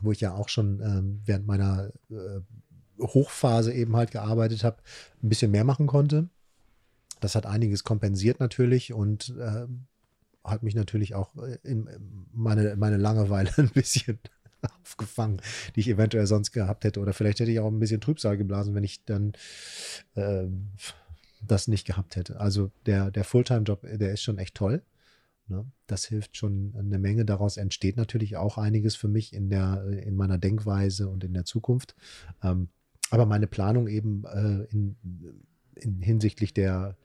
[0.00, 2.40] wo ich ja auch schon ähm, während meiner äh,
[3.00, 4.78] Hochphase eben halt gearbeitet habe,
[5.22, 6.30] ein bisschen mehr machen konnte.
[7.20, 9.66] Das hat einiges kompensiert natürlich und äh,
[10.46, 11.30] hat mich natürlich auch
[11.62, 11.88] in
[12.32, 14.18] meine, meine Langeweile ein bisschen
[14.82, 15.40] aufgefangen,
[15.74, 17.00] die ich eventuell sonst gehabt hätte.
[17.00, 19.32] Oder vielleicht hätte ich auch ein bisschen Trübsal geblasen, wenn ich dann
[20.14, 20.44] äh,
[21.42, 22.40] das nicht gehabt hätte.
[22.40, 24.82] Also der, der Fulltime-Job, der ist schon echt toll.
[25.48, 25.64] Ne?
[25.86, 27.24] Das hilft schon eine Menge.
[27.24, 31.44] Daraus entsteht natürlich auch einiges für mich in, der, in meiner Denkweise und in der
[31.44, 31.94] Zukunft.
[32.42, 32.68] Ähm,
[33.10, 34.96] aber meine Planung eben äh, in,
[35.76, 36.96] in, hinsichtlich der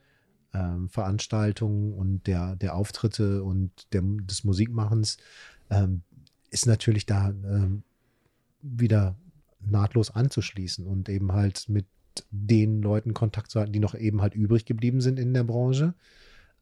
[0.53, 5.17] ähm, Veranstaltungen und der, der Auftritte und der, des Musikmachens
[5.69, 6.01] ähm,
[6.49, 7.83] ist natürlich da ähm,
[8.61, 9.15] wieder
[9.59, 11.85] nahtlos anzuschließen und eben halt mit
[12.29, 15.93] den Leuten Kontakt zu halten, die noch eben halt übrig geblieben sind in der Branche.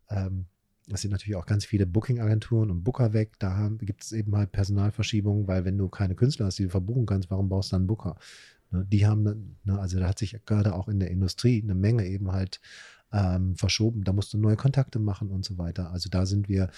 [0.10, 0.46] Ähm,
[0.88, 3.34] das sind natürlich auch ganz viele Booking-Agenturen und Booker weg.
[3.38, 7.06] Da gibt es eben halt Personalverschiebungen, weil wenn du keine Künstler hast, die du verbuchen
[7.06, 8.16] kannst, warum brauchst du dann Booker?
[8.72, 12.06] Ne, die haben, ne, also da hat sich gerade auch in der Industrie eine Menge
[12.08, 12.60] eben halt
[13.12, 14.04] ähm, verschoben.
[14.04, 15.92] Da musst du neue Kontakte machen und so weiter.
[15.92, 16.70] Also da sind wir,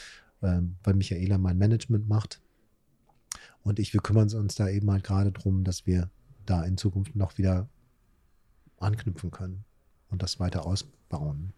[0.42, 2.42] ähm, weil Michaela mein Management macht
[3.64, 6.10] und ich, wir kümmern uns da eben halt gerade drum, dass wir
[6.46, 7.70] da in Zukunft noch wieder
[8.80, 9.64] anknüpfen können
[10.10, 11.54] und das weiter ausbauen.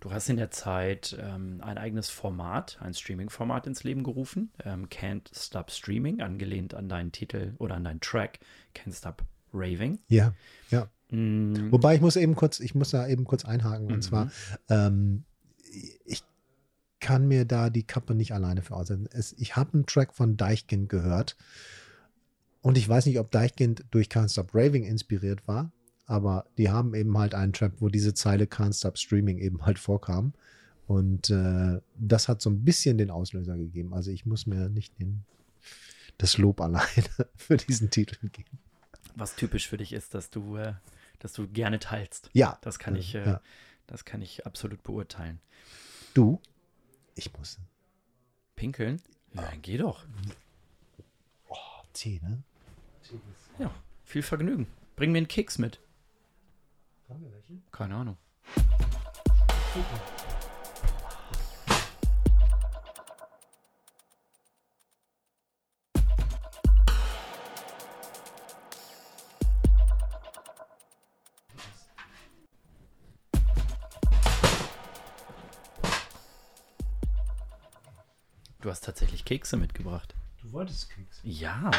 [0.00, 4.88] Du hast in der Zeit ähm, ein eigenes Format, ein Streaming-Format ins Leben gerufen, ähm,
[4.88, 8.38] Can't Stop Streaming, angelehnt an deinen Titel oder an deinen Track
[8.76, 9.98] Can't Stop Raving.
[10.08, 10.34] Ja,
[10.70, 10.88] ja.
[11.10, 13.86] Mm, Wobei ich muss eben kurz, ich muss da eben kurz einhaken.
[13.86, 14.02] Und Mhm.
[14.02, 14.30] zwar,
[14.68, 15.24] ähm,
[16.04, 16.22] ich
[17.00, 19.08] kann mir da die Kappe nicht alleine für aussetzen.
[19.12, 21.36] Es, ich habe einen Track von Deichkind gehört.
[22.60, 25.70] Und ich weiß nicht, ob Deichkind durch Can't Stop Raving inspiriert war,
[26.06, 29.78] aber die haben eben halt einen Track, wo diese Zeile Can't Stop Streaming eben halt
[29.78, 30.32] vorkam.
[30.86, 33.94] Und äh, das hat so ein bisschen den Auslöser gegeben.
[33.94, 35.22] Also ich muss mir nicht den,
[36.18, 36.86] das Lob alleine
[37.36, 38.58] für diesen Titel geben.
[39.14, 40.72] was typisch für dich ist, dass du, äh,
[41.18, 42.30] dass du gerne teilst.
[42.32, 43.40] Ja, Das kann ich, äh, Ja.
[43.86, 45.40] das kann ich absolut beurteilen.
[46.14, 46.40] du,
[47.14, 47.58] ich muss.
[48.56, 49.00] Pinkeln?
[49.34, 50.04] Ja, dann geh doch.
[51.92, 52.42] Tee, ne?
[53.58, 54.66] Ja, viel Vergnügen.
[54.96, 55.80] Bring mir einen Keks mit.
[57.72, 58.16] Keine Ahnung.
[59.74, 59.84] Du
[79.28, 80.14] Kekse mitgebracht.
[80.40, 81.20] Du wolltest Keks.
[81.22, 81.70] Ja.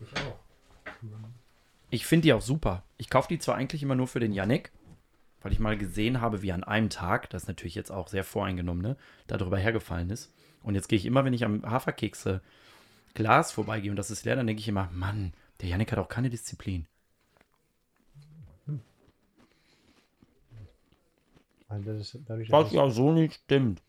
[0.00, 0.38] Ich auch.
[1.88, 2.82] Ich finde die auch super.
[2.96, 4.72] Ich kaufe die zwar eigentlich immer nur für den Yannick,
[5.40, 8.24] weil ich mal gesehen habe, wie an einem Tag, das ist natürlich jetzt auch sehr
[8.24, 8.96] voreingenommen, ne,
[9.28, 10.32] da drüber hergefallen ist.
[10.64, 12.40] Und jetzt gehe ich immer, wenn ich am Haferkekse
[13.14, 16.08] Glas vorbeigehe und das ist leer, dann denke ich immer, Mann, der Yannick hat auch
[16.08, 16.88] keine Disziplin.
[21.68, 23.80] Weil das ist, dadurch, Was dass, ja so nicht stimmt.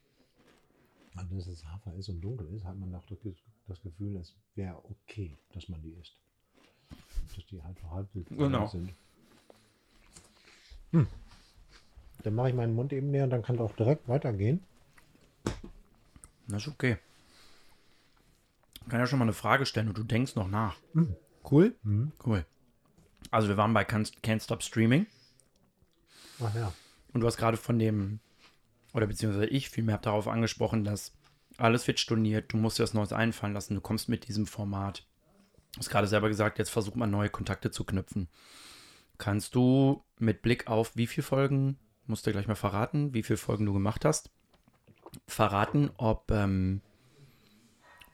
[1.18, 3.34] Weil das es Hafer ist und dunkel ist, hat man auch das Ge-
[3.68, 6.16] das Gefühl, es wäre okay, dass man die isst.
[7.36, 8.68] Dass die halt halb Genau.
[8.68, 8.94] sind.
[10.92, 11.08] Hm.
[12.24, 14.64] Dann mache ich meinen Mund eben näher und dann kann es auch direkt weitergehen.
[16.48, 16.98] Das ist okay.
[18.82, 20.78] Ich kann ja schon mal eine Frage stellen und du denkst noch nach.
[21.50, 21.76] Cool?
[22.26, 22.46] Cool.
[23.32, 25.08] Also wir waren bei Can't, Can't Stop Streaming.
[26.40, 26.72] Ach ja.
[27.14, 28.20] Und du hast gerade von dem,
[28.98, 31.14] oder beziehungsweise ich vielmehr habe darauf angesprochen, dass
[31.58, 35.08] alles wird storniert, du musst dir was Neues einfallen lassen, du kommst mit diesem Format.
[35.74, 38.28] Du hast gerade selber gesagt, jetzt versucht man neue Kontakte zu knüpfen.
[39.20, 41.78] Kannst du mit Blick auf wie viele Folgen,
[42.08, 44.32] musst du gleich mal verraten, wie viele Folgen du gemacht hast,
[45.28, 46.82] verraten, ob ähm,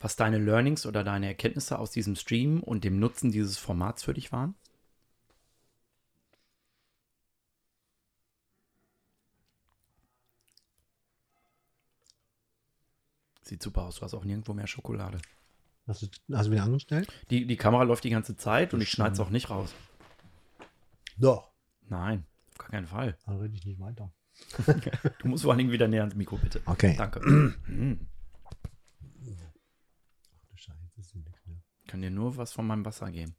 [0.01, 4.13] was deine Learnings oder deine Erkenntnisse aus diesem Stream und dem Nutzen dieses Formats für
[4.13, 4.55] dich waren?
[13.53, 15.21] Sieht super aus, du hast auch nirgendwo mehr Schokolade.
[15.85, 17.07] Hast du, hast du wieder angestellt?
[17.29, 19.75] Die, die Kamera läuft die ganze Zeit und ich schneide es auch nicht raus.
[21.19, 21.51] Doch.
[21.87, 23.15] Nein, auf gar keinen Fall.
[23.27, 24.11] Dann rede ich nicht weiter.
[25.19, 26.63] Du musst vor allen Dingen wieder näher ans Mikro, bitte.
[26.65, 26.95] Okay.
[26.97, 27.21] Danke.
[27.67, 28.09] Hm.
[28.43, 28.69] Ach du
[30.55, 31.61] Scheiße, das ist nichts mehr.
[31.83, 33.35] Ich kann dir nur was von meinem Wasser geben.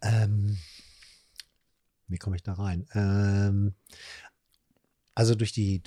[0.00, 0.56] Ähm,
[2.08, 2.88] wie komme ich da rein?
[2.94, 3.74] Ähm,
[5.14, 5.82] also durch die,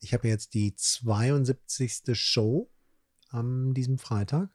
[0.00, 2.02] ich habe jetzt die 72.
[2.14, 2.70] Show
[3.28, 4.50] an diesem Freitag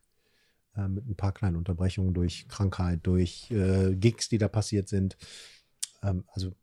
[0.76, 5.18] äh, mit ein paar kleinen Unterbrechungen durch Krankheit, durch äh, Gigs, die da passiert sind.
[6.03, 6.53] Ähm, also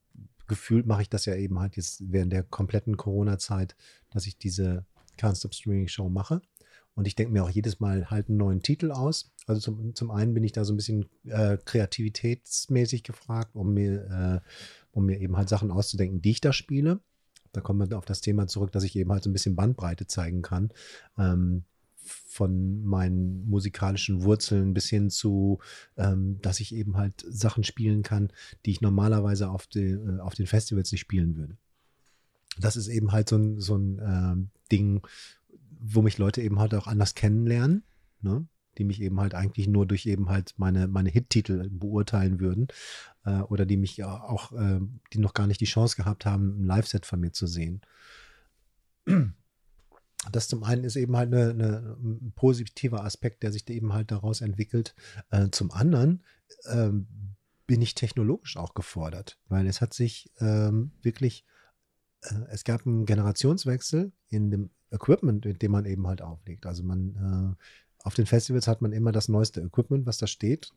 [0.47, 3.77] gefühlt mache ich das ja eben halt jetzt während der kompletten Corona-Zeit,
[4.11, 4.87] dass ich diese
[5.19, 6.41] Can't Stop Streaming Show mache.
[6.95, 9.31] Und ich denke mir auch jedes Mal halt einen neuen Titel aus.
[9.47, 14.43] Also zum, zum einen bin ich da so ein bisschen äh, kreativitätsmäßig gefragt, um mir,
[14.45, 14.51] äh,
[14.91, 17.01] um mir eben halt Sachen auszudenken, die ich da spiele.
[17.53, 20.07] Da kommt man auf das Thema zurück, dass ich eben halt so ein bisschen Bandbreite
[20.07, 20.71] zeigen kann.
[21.19, 21.65] Ähm,
[22.09, 25.59] von meinen musikalischen Wurzeln bis hin zu,
[25.97, 28.31] ähm, dass ich eben halt Sachen spielen kann,
[28.65, 31.57] die ich normalerweise auf, die, äh, auf den Festivals nicht spielen würde.
[32.59, 35.07] Das ist eben halt so ein, so ein ähm, Ding,
[35.81, 37.83] wo mich Leute eben halt auch anders kennenlernen,
[38.21, 38.47] ne?
[38.79, 42.69] die mich eben halt eigentlich nur durch eben halt meine, meine Hit-Titel beurteilen würden
[43.29, 44.81] äh, oder die mich auch, äh,
[45.13, 47.83] die noch gar nicht die Chance gehabt haben, ein Live-Set von mir zu sehen.
[50.33, 54.11] Das zum einen ist eben halt eine, eine, ein positiver Aspekt, der sich eben halt
[54.11, 54.95] daraus entwickelt.
[55.31, 56.25] Äh, zum anderen
[56.67, 57.07] ähm,
[57.67, 61.45] bin ich technologisch auch gefordert, weil es hat sich ähm, wirklich,
[62.23, 66.67] äh, es gab einen Generationswechsel in dem Equipment, mit dem man eben halt auflegt.
[66.67, 67.65] Also man, äh,
[68.05, 70.73] auf den Festivals hat man immer das neueste Equipment, was da steht.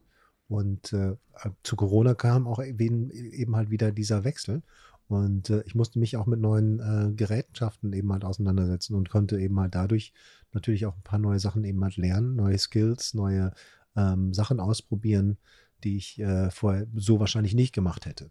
[0.51, 1.15] Und äh,
[1.63, 4.63] zu Corona kam auch eben, halt wieder dieser Wechsel.
[5.07, 9.39] Und äh, ich musste mich auch mit neuen äh, Gerätschaften eben halt auseinandersetzen und konnte
[9.39, 10.11] eben halt dadurch
[10.51, 13.53] natürlich auch ein paar neue Sachen eben halt lernen, neue Skills, neue
[13.95, 15.37] ähm, Sachen ausprobieren,
[15.85, 18.29] die ich äh, vorher so wahrscheinlich nicht gemacht hätte.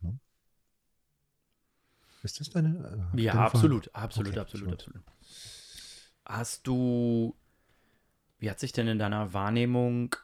[0.00, 0.18] Ne?
[2.22, 3.10] Ist das deine?
[3.14, 5.02] Äh, ja, absolut, absolut, okay, absolut, absolut.
[6.24, 7.36] Hast du,
[8.38, 10.16] wie hat sich denn in deiner Wahrnehmung,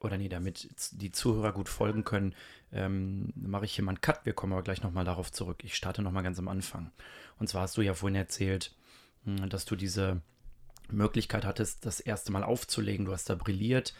[0.00, 2.34] oder nee, damit die Zuhörer gut folgen können,
[2.72, 4.24] ähm, mache ich hier mal einen Cut.
[4.24, 5.64] Wir kommen aber gleich nochmal darauf zurück.
[5.64, 6.90] Ich starte nochmal ganz am Anfang.
[7.38, 8.74] Und zwar hast du ja vorhin erzählt,
[9.24, 10.20] hm, dass du diese
[10.90, 13.06] Möglichkeit hattest, das erste Mal aufzulegen.
[13.06, 13.94] Du hast da brilliert.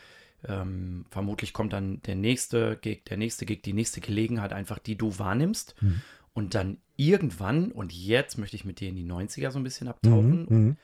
[0.47, 4.97] Ähm, vermutlich kommt dann der nächste Gig, der nächste Gig, die nächste Gelegenheit einfach, die
[4.97, 5.75] du wahrnimmst.
[5.81, 6.03] Mhm.
[6.33, 9.89] Und dann irgendwann, und jetzt möchte ich mit dir in die 90er so ein bisschen
[9.89, 10.59] abtauchen, mhm.
[10.59, 10.77] mhm.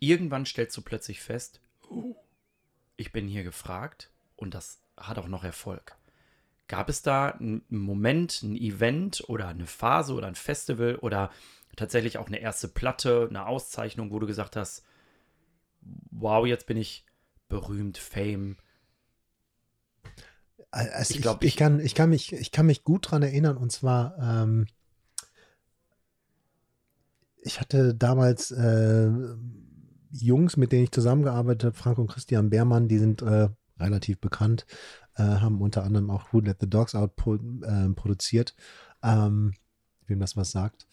[0.00, 2.16] irgendwann stellst du plötzlich fest, oh,
[2.96, 5.96] ich bin hier gefragt und das hat auch noch Erfolg.
[6.68, 11.30] Gab es da einen Moment, ein Event oder eine Phase oder ein Festival oder
[11.76, 14.84] tatsächlich auch eine erste Platte, eine Auszeichnung, wo du gesagt hast,
[16.10, 17.04] wow, jetzt bin ich
[17.48, 18.56] berühmt, Fame,
[20.70, 23.56] also ich, glaub, ich, ich, kann, ich, kann mich, ich kann mich gut daran erinnern
[23.56, 24.66] und zwar, ähm,
[27.40, 29.10] ich hatte damals äh,
[30.10, 33.48] Jungs, mit denen ich zusammengearbeitet habe, Frank und Christian Beermann, die sind äh,
[33.78, 34.66] relativ bekannt,
[35.16, 38.54] äh, haben unter anderem auch Who Let the Dogs Out pro, äh, produziert,
[39.02, 39.54] ähm,
[40.06, 40.86] wem das was sagt.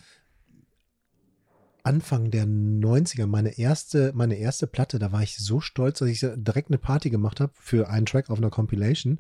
[1.84, 6.20] Anfang der 90er, meine erste, meine erste Platte, da war ich so stolz, dass ich
[6.22, 9.20] direkt eine Party gemacht habe für einen Track auf einer Compilation.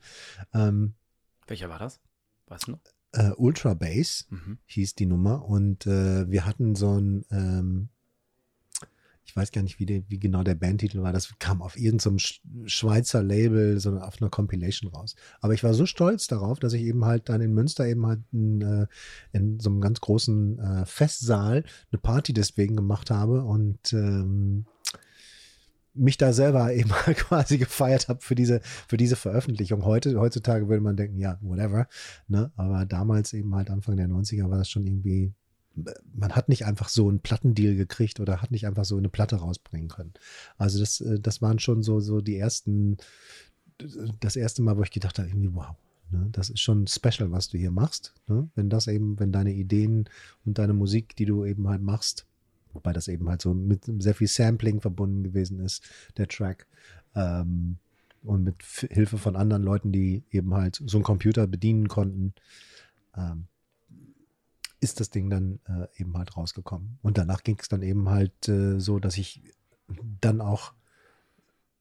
[0.53, 0.93] Ähm,
[1.47, 1.99] Welcher war das?
[2.47, 2.79] Weißt du noch?
[3.11, 4.59] Äh, Ultra Bass mhm.
[4.65, 7.89] hieß die Nummer und äh, wir hatten so ein ähm,
[9.25, 11.13] ich weiß gar nicht, wie, der, wie genau der Bandtitel war.
[11.13, 12.17] Das kam auf irgendeinem
[12.65, 15.15] Schweizer Label, so auf einer Compilation raus.
[15.39, 18.21] Aber ich war so stolz darauf, dass ich eben halt dann in Münster eben halt
[18.31, 18.87] in, äh,
[19.31, 24.65] in so einem ganz großen äh, Festsaal eine Party deswegen gemacht habe und ähm,
[25.93, 29.85] mich da selber eben halt quasi gefeiert habe für diese, für diese Veröffentlichung.
[29.85, 31.87] Heute, heutzutage würde man denken, ja, whatever.
[32.27, 32.51] Ne?
[32.55, 35.33] Aber damals eben halt Anfang der 90er war das schon irgendwie
[35.75, 39.37] man hat nicht einfach so einen Plattendeal gekriegt oder hat nicht einfach so eine Platte
[39.37, 40.13] rausbringen können.
[40.57, 42.97] Also das, äh, das waren schon so, so die ersten,
[44.19, 45.75] das erste Mal, wo ich gedacht habe, irgendwie, wow,
[46.11, 48.13] ne, das ist schon special, was du hier machst.
[48.27, 48.49] Ne?
[48.55, 50.09] Wenn das eben, wenn deine Ideen
[50.45, 52.27] und deine Musik, die du eben halt machst,
[52.73, 55.83] wobei das eben halt so mit sehr viel Sampling verbunden gewesen ist,
[56.17, 56.67] der Track,
[57.15, 57.77] ähm,
[58.23, 62.33] und mit Hilfe von anderen Leuten, die eben halt so einen Computer bedienen konnten,
[63.17, 63.47] ähm,
[64.83, 66.99] ist das Ding dann äh, eben halt rausgekommen.
[67.01, 69.41] Und danach ging es dann eben halt äh, so, dass ich
[70.19, 70.73] dann auch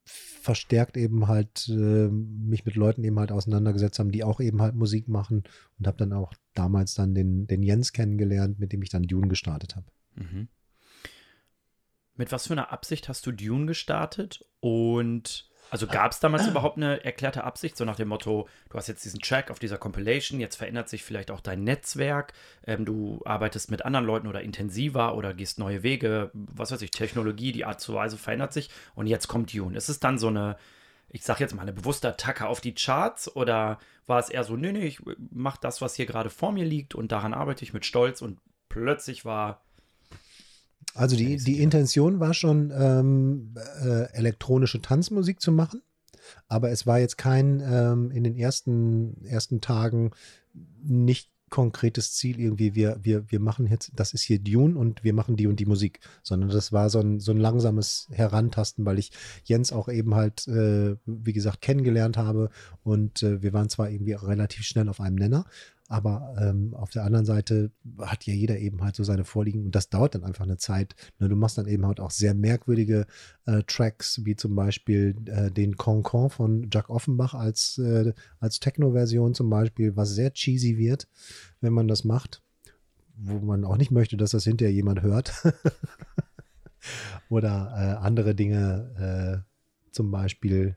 [0.05, 4.75] verstärkt eben halt äh, mich mit Leuten eben halt auseinandergesetzt haben, die auch eben halt
[4.75, 5.45] Musik machen
[5.79, 9.29] und habe dann auch damals dann den, den Jens kennengelernt, mit dem ich dann Dune
[9.29, 9.87] gestartet habe.
[10.17, 10.49] Mhm.
[12.17, 16.77] Mit was für einer Absicht hast du Dune gestartet und also gab es damals überhaupt
[16.77, 20.39] eine erklärte Absicht, so nach dem Motto, du hast jetzt diesen Track auf dieser Compilation,
[20.39, 22.35] jetzt verändert sich vielleicht auch dein Netzwerk,
[22.67, 26.91] ähm, du arbeitest mit anderen Leuten oder intensiver oder gehst neue Wege, was weiß ich,
[26.91, 29.75] Technologie, die Art zu Weise verändert sich und jetzt kommt Dune.
[29.75, 30.59] Ist es dann so eine,
[31.09, 34.59] ich sag jetzt mal, eine bewusste Attacke auf die Charts oder war es eher so,
[34.59, 35.01] nee, nee, ich
[35.31, 38.39] mach das, was hier gerade vor mir liegt und daran arbeite ich mit Stolz und
[38.69, 39.63] plötzlich war
[40.95, 45.83] also die, die Intention war schon, ähm, äh, elektronische Tanzmusik zu machen,
[46.49, 50.11] aber es war jetzt kein ähm, in den ersten, ersten Tagen
[50.83, 55.13] nicht konkretes Ziel irgendwie, wir, wir, wir machen jetzt, das ist hier Dune und wir
[55.13, 58.99] machen die und die Musik, sondern das war so ein, so ein langsames Herantasten, weil
[58.99, 59.13] ich
[59.45, 62.49] Jens auch eben halt, äh, wie gesagt, kennengelernt habe
[62.83, 65.45] und äh, wir waren zwar irgendwie relativ schnell auf einem Nenner,
[65.89, 69.75] aber ähm, auf der anderen Seite hat ja jeder eben halt so seine Vorliegen und
[69.75, 70.95] das dauert dann einfach eine Zeit.
[71.19, 73.07] Ne, du machst dann eben halt auch sehr merkwürdige
[73.47, 79.35] äh, Tracks, wie zum Beispiel äh, den Concon von Jack Offenbach als, äh, als Techno-Version
[79.35, 81.09] zum Beispiel, was sehr cheesy wird,
[81.61, 82.43] wenn man das macht,
[83.17, 85.33] wo man auch nicht möchte, dass das hinterher jemand hört.
[87.29, 90.77] Oder äh, andere Dinge, äh, zum Beispiel,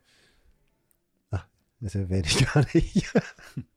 [1.31, 1.47] ach,
[1.79, 3.13] das erwähne ich gar nicht.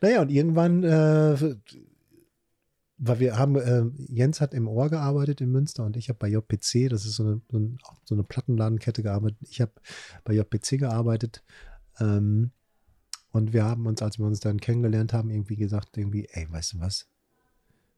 [0.00, 1.56] Naja, und irgendwann, äh,
[2.98, 6.28] weil wir haben, äh, Jens hat im Ohr gearbeitet in Münster und ich habe bei
[6.28, 9.38] JPC, das ist so eine, so, ein, so eine Plattenladenkette gearbeitet.
[9.42, 9.72] Ich habe
[10.24, 11.42] bei JPC gearbeitet.
[11.98, 12.52] Ähm,
[13.32, 16.74] und wir haben uns, als wir uns dann kennengelernt haben, irgendwie gesagt, irgendwie, ey, weißt
[16.74, 17.08] du was?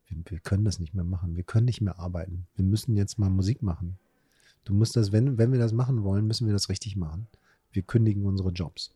[0.06, 1.36] Wir, wir können das nicht mehr machen.
[1.36, 2.46] Wir können nicht mehr arbeiten.
[2.54, 3.98] Wir müssen jetzt mal Musik machen.
[4.64, 7.26] Du musst das, wenn, wenn wir das machen wollen, müssen wir das richtig machen.
[7.72, 8.92] Wir kündigen unsere Jobs.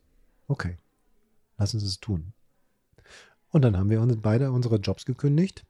[0.47, 0.79] Okay.
[1.59, 2.33] Lass uns es tun.
[3.51, 5.65] Und dann haben wir uns beide unsere Jobs gekündigt.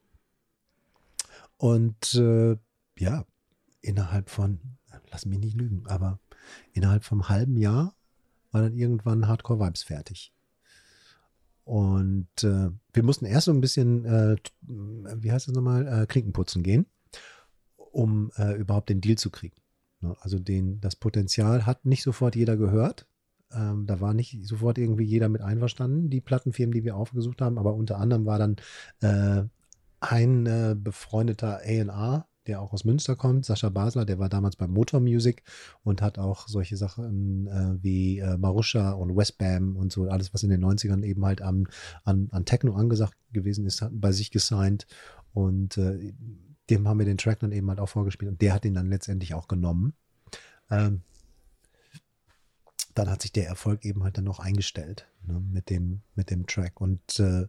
[1.57, 2.57] Und äh,
[2.99, 3.25] ja,
[3.81, 4.61] innerhalb von,
[5.11, 6.21] lass mich nicht lügen, aber
[6.73, 7.95] innerhalb vom halben Jahr
[8.51, 10.33] war dann irgendwann Hardcore Vibes fertig.
[11.65, 16.63] Und äh, wir mussten erst so ein bisschen, äh, wie heißt das nochmal, äh, Klinkenputzen
[16.63, 16.87] gehen,
[17.77, 19.57] um äh, überhaupt den Deal zu kriegen.
[20.01, 20.17] Ne?
[20.21, 23.07] Also den, das Potenzial hat nicht sofort jeder gehört.
[23.53, 27.59] Ähm, da war nicht sofort irgendwie jeder mit einverstanden, die Plattenfirmen, die wir aufgesucht haben,
[27.59, 28.57] aber unter anderem war dann
[29.01, 29.45] äh,
[30.01, 34.67] ein äh, befreundeter A&R, der auch aus Münster kommt, Sascha Basler, der war damals bei
[34.67, 35.43] Motor Music
[35.83, 40.43] und hat auch solche Sachen äh, wie äh, Marusha und Westbam und so, alles, was
[40.43, 41.69] in den 90ern eben halt an,
[42.05, 44.87] an, an Techno angesagt gewesen ist, hat bei sich gesigned
[45.33, 46.15] und äh,
[46.71, 48.89] dem haben wir den Track dann eben halt auch vorgespielt und der hat ihn dann
[48.89, 49.95] letztendlich auch genommen.
[50.71, 51.03] Ähm,
[52.99, 56.47] dann hat sich der Erfolg eben halt dann noch eingestellt ne, mit, dem, mit dem
[56.47, 57.47] Track und äh,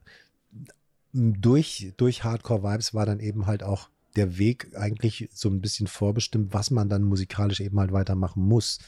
[1.11, 5.87] durch, durch Hardcore Vibes war dann eben halt auch der Weg eigentlich so ein bisschen
[5.87, 8.79] vorbestimmt, was man dann musikalisch eben halt weitermachen muss.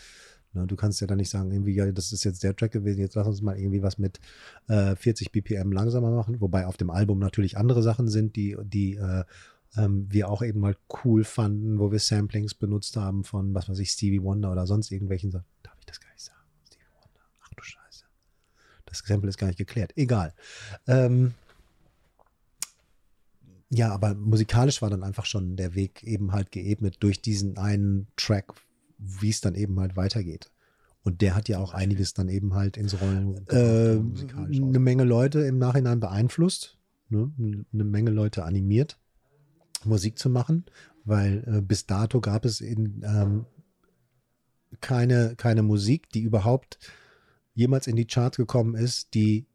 [0.54, 3.00] Ne, du kannst ja dann nicht sagen, irgendwie, ja, das ist jetzt der Track gewesen,
[3.00, 4.20] jetzt lass uns mal irgendwie was mit
[4.68, 8.96] äh, 40 BPM langsamer machen, wobei auf dem Album natürlich andere Sachen sind, die, die
[8.96, 9.24] äh,
[9.78, 13.80] ähm, wir auch eben mal cool fanden, wo wir Samplings benutzt haben von, was weiß
[13.80, 15.46] ich, Stevie Wonder oder sonst irgendwelchen Sachen.
[15.64, 16.40] Darf ich das gar nicht sagen?
[16.68, 17.22] Stevie Wonder.
[17.42, 18.06] Ach du Scheiße.
[18.92, 19.94] Das Sample ist gar nicht geklärt.
[19.96, 20.34] Egal.
[20.86, 21.34] Ähm,
[23.70, 28.08] ja, aber musikalisch war dann einfach schon der Weg eben halt geebnet durch diesen einen
[28.18, 28.54] Track,
[28.98, 30.52] wie es dann eben halt weitergeht.
[31.04, 35.40] Und der hat ja auch einiges dann eben halt ins Rollen äh, eine Menge Leute
[35.40, 36.78] im Nachhinein beeinflusst,
[37.10, 37.32] ne?
[37.40, 39.00] eine Menge Leute animiert,
[39.86, 40.66] Musik zu machen,
[41.06, 43.46] weil äh, bis dato gab es in, ähm,
[44.82, 46.78] keine, keine Musik, die überhaupt
[47.62, 49.46] jemals in die Charts gekommen ist, die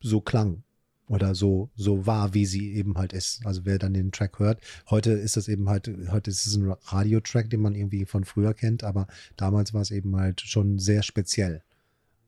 [0.00, 0.62] so klang
[1.06, 3.44] oder so, so war, wie sie eben halt ist.
[3.46, 4.60] Also wer dann den Track hört.
[4.90, 8.52] Heute ist das eben halt, heute ist es ein Radiotrack, den man irgendwie von früher
[8.54, 9.06] kennt, aber
[9.36, 11.62] damals war es eben halt schon sehr speziell.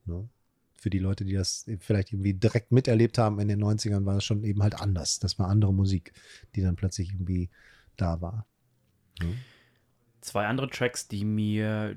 [0.05, 0.27] Ne?
[0.75, 4.23] Für die Leute, die das vielleicht irgendwie direkt miterlebt haben in den 90ern, war es
[4.23, 5.19] schon eben halt anders.
[5.19, 6.13] Das war andere Musik,
[6.55, 7.49] die dann plötzlich irgendwie
[7.95, 8.47] da war.
[9.21, 9.35] Ne?
[10.21, 11.95] Zwei andere Tracks, die mir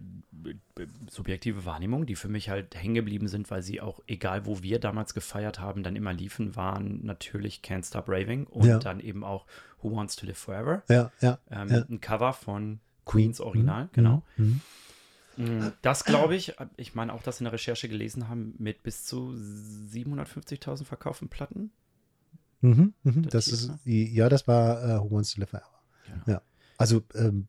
[1.11, 4.79] subjektive Wahrnehmung, die für mich halt hängen geblieben sind, weil sie auch, egal wo wir
[4.79, 8.79] damals gefeiert haben, dann immer liefen, waren natürlich Can't Stop Raving und ja.
[8.79, 9.47] dann eben auch
[9.83, 10.83] Who Wants to Live Forever.
[10.89, 11.85] Ja, ja, ähm, ja.
[11.89, 13.89] Ein Cover von Queens Original, mhm.
[13.93, 14.23] genau.
[14.37, 14.61] Mhm.
[15.37, 19.05] Mm, das glaube ich, ich meine auch, dass in der Recherche gelesen haben, mit bis
[19.05, 19.35] zu
[19.93, 21.71] 750.000 verkauften Platten.
[22.61, 23.23] Mhm, mhm.
[23.23, 25.81] Das, das ist, ja, das war uh, Who Wants to Live Forever.
[26.07, 26.23] Genau.
[26.27, 26.43] Ja.
[26.77, 27.49] Also ähm,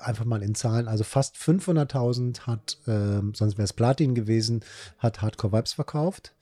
[0.00, 4.64] einfach mal in Zahlen, also fast 500.000 hat, ähm, sonst wäre es Platin gewesen,
[4.98, 6.34] hat Hardcore Vibes verkauft.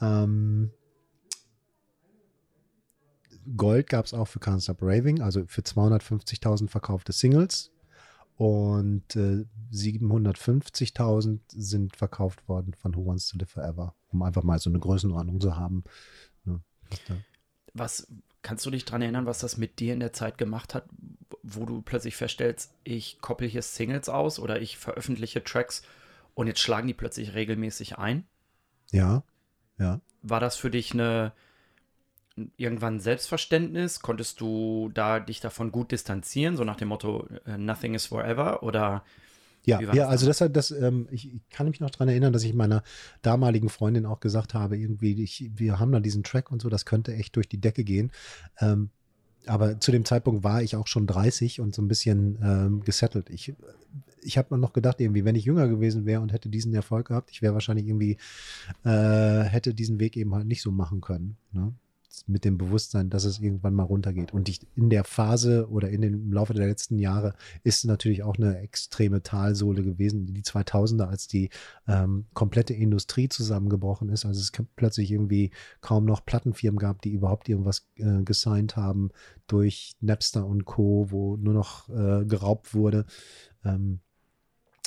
[0.00, 0.70] Ähm,
[3.56, 7.72] Gold gab es auch für Can't Stop Raving, also für 250.000 verkaufte Singles.
[8.36, 14.58] Und äh, 750.000 sind verkauft worden von Who Wants to Live Forever, um einfach mal
[14.58, 15.84] so eine Größenordnung zu haben.
[16.44, 16.62] Ne,
[17.74, 18.06] was,
[18.42, 20.84] kannst du dich daran erinnern, was das mit dir in der Zeit gemacht hat,
[21.42, 25.82] wo du plötzlich feststellst, ich koppel hier Singles aus oder ich veröffentliche Tracks
[26.34, 28.24] und jetzt schlagen die plötzlich regelmäßig ein?
[28.90, 29.22] Ja,
[29.78, 30.00] ja.
[30.22, 31.32] War das für dich eine
[32.56, 34.00] irgendwann Selbstverständnis?
[34.00, 38.62] Konntest du da dich davon gut distanzieren, so nach dem Motto äh, Nothing is forever
[38.62, 39.04] oder
[39.64, 42.54] ja, ja, also das, das ähm, ich, ich, kann mich noch daran erinnern, dass ich
[42.54, 42.82] meiner
[43.22, 46.86] damaligen Freundin auch gesagt habe, irgendwie, ich, wir haben da diesen Track und so, das
[46.86, 48.10] könnte echt durch die Decke gehen.
[48.58, 48.90] Ähm,
[49.46, 53.30] aber zu dem Zeitpunkt war ich auch schon 30 und so ein bisschen ähm, gesettelt.
[53.30, 53.54] Ich,
[54.22, 57.08] ich habe mir noch gedacht, irgendwie, wenn ich jünger gewesen wäre und hätte diesen Erfolg
[57.08, 58.18] gehabt, ich wäre wahrscheinlich irgendwie,
[58.84, 61.36] äh, hätte diesen Weg eben halt nicht so machen können.
[61.52, 61.72] Ne?
[62.26, 64.32] Mit dem Bewusstsein, dass es irgendwann mal runtergeht.
[64.32, 68.36] Und in der Phase oder in den, im Laufe der letzten Jahre ist natürlich auch
[68.36, 71.50] eine extreme Talsohle gewesen, die 2000er, als die
[71.88, 74.24] ähm, komplette Industrie zusammengebrochen ist.
[74.24, 75.50] Also es plötzlich irgendwie
[75.80, 79.10] kaum noch Plattenfirmen gab, die überhaupt irgendwas äh, gesigned haben
[79.46, 83.06] durch Napster und Co., wo nur noch äh, geraubt wurde.
[83.64, 84.00] Ähm,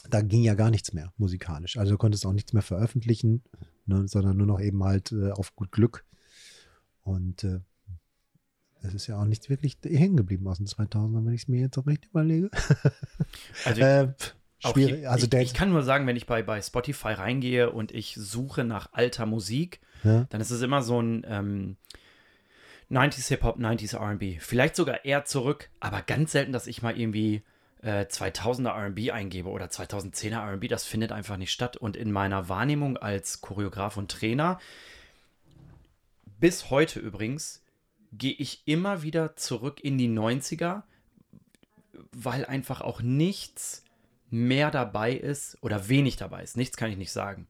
[0.09, 1.78] da ging ja gar nichts mehr musikalisch.
[1.78, 3.43] Also du konntest auch nichts mehr veröffentlichen,
[3.86, 6.05] ne, sondern nur noch eben halt äh, auf gut Glück
[7.04, 7.60] und äh,
[8.82, 11.62] es ist ja auch nicht wirklich hängen geblieben aus den 2000ern, wenn ich es mir
[11.62, 12.49] jetzt so recht überlege.
[13.66, 14.14] Also, äh,
[14.60, 14.95] schwierig.
[14.99, 18.16] Hier, also ich, ich, kann nur sagen, wenn ich bei, bei Spotify reingehe und ich
[18.16, 20.26] suche nach alter Musik, ja.
[20.30, 21.78] dann ist es immer so ein ähm,
[22.91, 24.41] 90s Hip-Hop, 90s RB.
[24.41, 27.43] Vielleicht sogar eher zurück, aber ganz selten, dass ich mal irgendwie
[27.82, 30.68] äh, 2000er RB eingebe oder 2010er RB.
[30.68, 31.78] Das findet einfach nicht statt.
[31.78, 34.60] Und in meiner Wahrnehmung als Choreograf und Trainer
[36.43, 37.63] bis heute übrigens
[38.11, 40.83] gehe ich immer wieder zurück in die 90er,
[42.11, 43.85] weil einfach auch nichts
[44.29, 46.57] mehr dabei ist oder wenig dabei ist.
[46.57, 47.47] Nichts kann ich nicht sagen.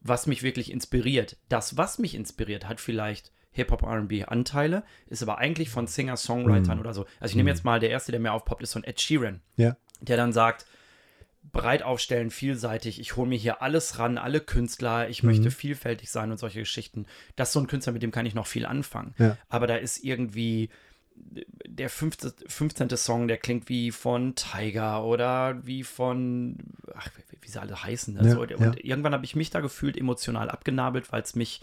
[0.00, 1.36] was mich wirklich inspiriert.
[1.48, 6.80] Das, was mich inspiriert, hat vielleicht Hip-Hop, RB-Anteile, ist aber eigentlich von Singer-Songwritern Mhm.
[6.80, 7.06] oder so.
[7.18, 7.56] Also ich nehme Mhm.
[7.56, 9.76] jetzt mal, der erste, der mir aufpoppt, ist von Ed Sheeran, Ja.
[10.00, 10.64] der dann sagt,
[11.52, 15.28] breit aufstellen, vielseitig, ich hole mir hier alles ran, alle Künstler, ich Mhm.
[15.30, 17.06] möchte vielfältig sein und solche Geschichten.
[17.36, 19.14] Das ist so ein Künstler, mit dem kann ich noch viel anfangen.
[19.18, 19.36] Ja.
[19.48, 20.70] Aber da ist irgendwie
[21.66, 22.32] der 15.
[22.46, 22.96] 15.
[22.96, 26.58] Song, der klingt wie von Tiger oder wie von,
[26.94, 27.08] ach,
[27.40, 28.14] wie, sie alle heißen.
[28.14, 28.28] Ne?
[28.28, 28.72] Ja, ja.
[28.82, 31.62] irgendwann habe ich mich da gefühlt emotional abgenabelt, weil es mich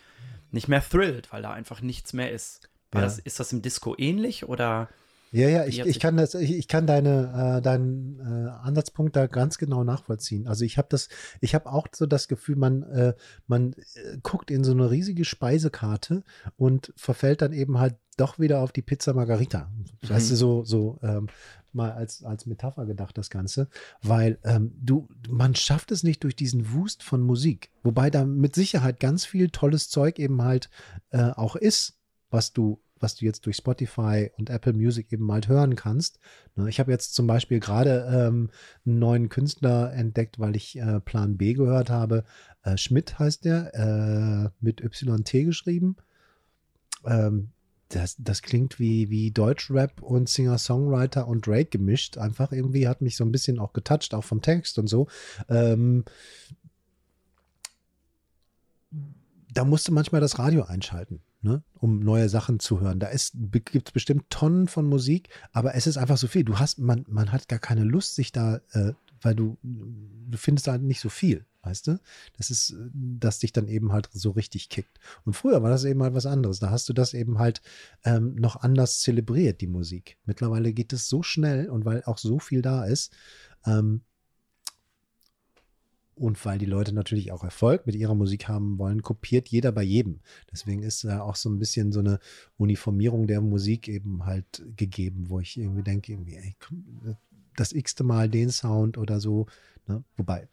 [0.51, 2.69] nicht mehr thrillt, weil da einfach nichts mehr ist.
[2.93, 3.01] Ja.
[3.01, 4.87] das, ist das im Disco ähnlich oder?
[5.33, 9.25] Ja, ja, ich, ich kann das, ich, ich kann deine, äh, deinen äh, Ansatzpunkt da
[9.25, 10.47] ganz genau nachvollziehen.
[10.47, 11.09] Also ich habe das,
[11.41, 13.15] ich habe auch so das Gefühl, man, äh,
[13.47, 16.23] man äh, guckt in so eine riesige Speisekarte
[16.55, 19.71] und verfällt dann eben halt doch wieder auf die Pizza Margarita.
[20.07, 21.27] Weißt du, so, so ähm,
[21.71, 23.69] mal als, als Metapher gedacht, das Ganze.
[24.03, 27.71] Weil ähm, du, man schafft es nicht durch diesen Wust von Musik.
[27.81, 30.69] Wobei da mit Sicherheit ganz viel tolles Zeug eben halt
[31.09, 31.97] äh, auch ist,
[32.29, 36.19] was du was du jetzt durch Spotify und Apple Music eben halt hören kannst.
[36.55, 38.49] Ne, Ich habe jetzt zum Beispiel gerade ähm,
[38.85, 42.23] einen neuen Künstler entdeckt, weil ich äh, Plan B gehört habe.
[42.63, 45.97] Äh, Schmidt heißt der, äh, mit YT geschrieben.
[47.05, 47.49] Ähm,
[47.89, 52.17] das, das klingt wie, wie Deutschrap und Singer-Songwriter und Drake gemischt.
[52.17, 55.07] Einfach irgendwie hat mich so ein bisschen auch getoucht, auch vom Text und so.
[55.47, 56.05] Ähm,
[59.53, 62.99] da musste manchmal das Radio einschalten, ne, um neue Sachen zu hören.
[62.99, 66.43] Da gibt es bestimmt Tonnen von Musik, aber es ist einfach so viel.
[66.43, 70.67] Du hast, man, man hat gar keine Lust, sich da, äh, weil du, du findest
[70.67, 71.99] da nicht so viel, weißt du?
[72.37, 74.99] Das ist, dass dich dann eben halt so richtig kickt.
[75.25, 76.59] Und früher war das eben halt was anderes.
[76.59, 77.61] Da hast du das eben halt
[78.05, 80.17] ähm, noch anders zelebriert, die Musik.
[80.25, 83.13] Mittlerweile geht es so schnell und weil auch so viel da ist,
[83.65, 84.01] ähm,
[86.15, 89.83] und weil die Leute natürlich auch Erfolg mit ihrer Musik haben wollen, kopiert jeder bei
[89.83, 90.19] jedem.
[90.51, 92.19] Deswegen ist da auch so ein bisschen so eine
[92.57, 96.55] Uniformierung der Musik eben halt gegeben, wo ich irgendwie denke, irgendwie, ey,
[97.55, 99.47] das x-te Mal den Sound oder so.
[99.87, 100.03] Ne?
[100.17, 100.47] Wobei,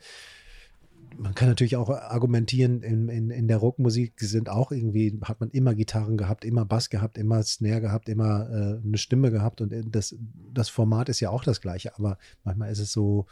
[1.18, 5.50] man kann natürlich auch argumentieren, in, in, in der Rockmusik sind auch irgendwie, hat man
[5.50, 9.74] immer Gitarren gehabt, immer Bass gehabt, immer Snare gehabt, immer äh, eine Stimme gehabt und
[9.94, 10.16] das,
[10.52, 13.26] das Format ist ja auch das gleiche, aber manchmal ist es so,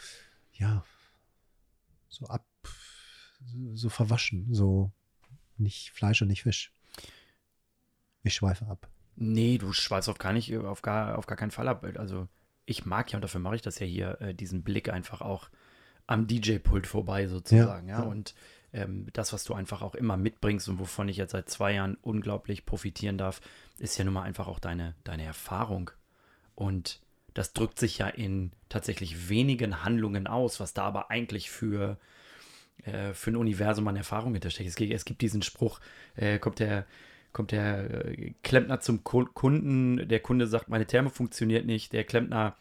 [0.53, 0.85] ja,
[2.09, 2.47] so ab,
[3.75, 4.91] so verwaschen, so
[5.57, 6.73] nicht Fleisch und nicht Fisch.
[8.23, 8.89] Ich schweife ab.
[9.17, 11.85] Nee, du schweifst auf gar nicht, auf gar, auf gar keinen Fall ab.
[11.97, 12.29] Also
[12.67, 15.49] ich mag ja, und dafür mache ich das ja hier, äh, diesen Blick einfach auch
[16.07, 18.01] am DJ-Pult vorbei sozusagen, ja.
[18.01, 18.05] Ja.
[18.05, 18.35] Und
[18.73, 21.97] ähm, das, was du einfach auch immer mitbringst und wovon ich jetzt seit zwei Jahren
[22.03, 23.41] unglaublich profitieren darf,
[23.79, 25.91] ist ja nun mal einfach auch deine, deine Erfahrung.
[26.55, 27.01] Und
[27.39, 31.97] das drückt sich ja in tatsächlich wenigen Handlungen aus, was da aber eigentlich für,
[32.85, 34.69] äh, für ein Universum an Erfahrung hintersteckt.
[34.69, 35.81] Es, gibt- es gibt diesen Spruch,
[36.17, 36.87] äh, kommt der,
[37.33, 42.05] kommt der äh, Klempner zum Ku- Kunden, der Kunde sagt, meine Therme funktioniert nicht, der
[42.05, 42.57] Klempner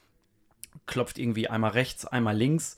[0.86, 2.78] klopft irgendwie einmal rechts, einmal links,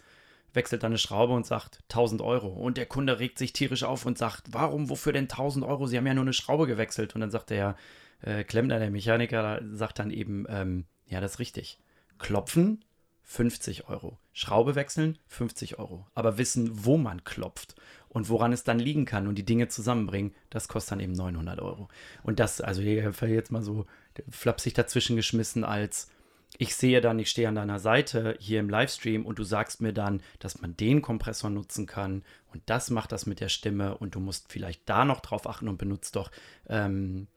[0.54, 2.47] wechselt dann eine Schraube und sagt 1000 Euro.
[2.50, 5.86] Und der Kunde regt sich tierisch auf und sagt, warum, wofür denn 1000 Euro?
[5.86, 7.14] Sie haben ja nur eine Schraube gewechselt.
[7.16, 7.76] Und dann sagt der
[8.22, 11.80] äh, Klempner, der Mechaniker, sagt dann eben, ähm, ja, das ist richtig.
[12.20, 12.86] Klopfen,
[13.24, 14.17] 50 Euro.
[14.34, 16.05] Schraube wechseln, 50 Euro.
[16.13, 17.76] Aber wissen, wo man klopft
[18.07, 21.59] und woran es dann liegen kann und die Dinge zusammenbringen, das kostet dann eben 900
[21.59, 21.89] Euro.
[22.24, 23.86] Und das, also hier jetzt mal so
[24.30, 26.09] flapsig dazwischen geschmissen als
[26.57, 29.93] ich sehe dann, ich stehe an deiner Seite hier im Livestream und du sagst mir
[29.93, 34.15] dann, dass man den Kompressor nutzen kann und das macht das mit der Stimme und
[34.15, 36.32] du musst vielleicht da noch drauf achten und benutzt doch
[36.67, 37.28] ähm,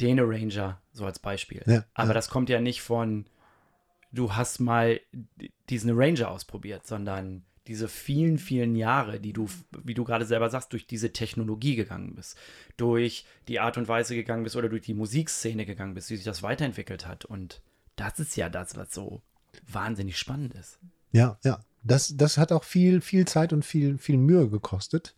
[0.00, 1.62] den Arranger so als Beispiel.
[1.66, 2.14] Ja, Aber ja.
[2.14, 3.26] das kommt ja nicht von,
[4.12, 5.00] du hast mal
[5.68, 9.46] diesen Arranger ausprobiert, sondern diese vielen, vielen Jahre, die du,
[9.84, 12.36] wie du gerade selber sagst, durch diese Technologie gegangen bist,
[12.78, 16.24] durch die Art und Weise gegangen bist oder durch die Musikszene gegangen bist, wie sich
[16.24, 17.26] das weiterentwickelt hat.
[17.26, 17.60] Und
[17.96, 19.20] das ist ja das, was so
[19.70, 20.78] wahnsinnig spannend ist.
[21.12, 21.60] Ja, ja.
[21.84, 25.14] Das, das hat auch viel, viel Zeit und viel, viel Mühe gekostet.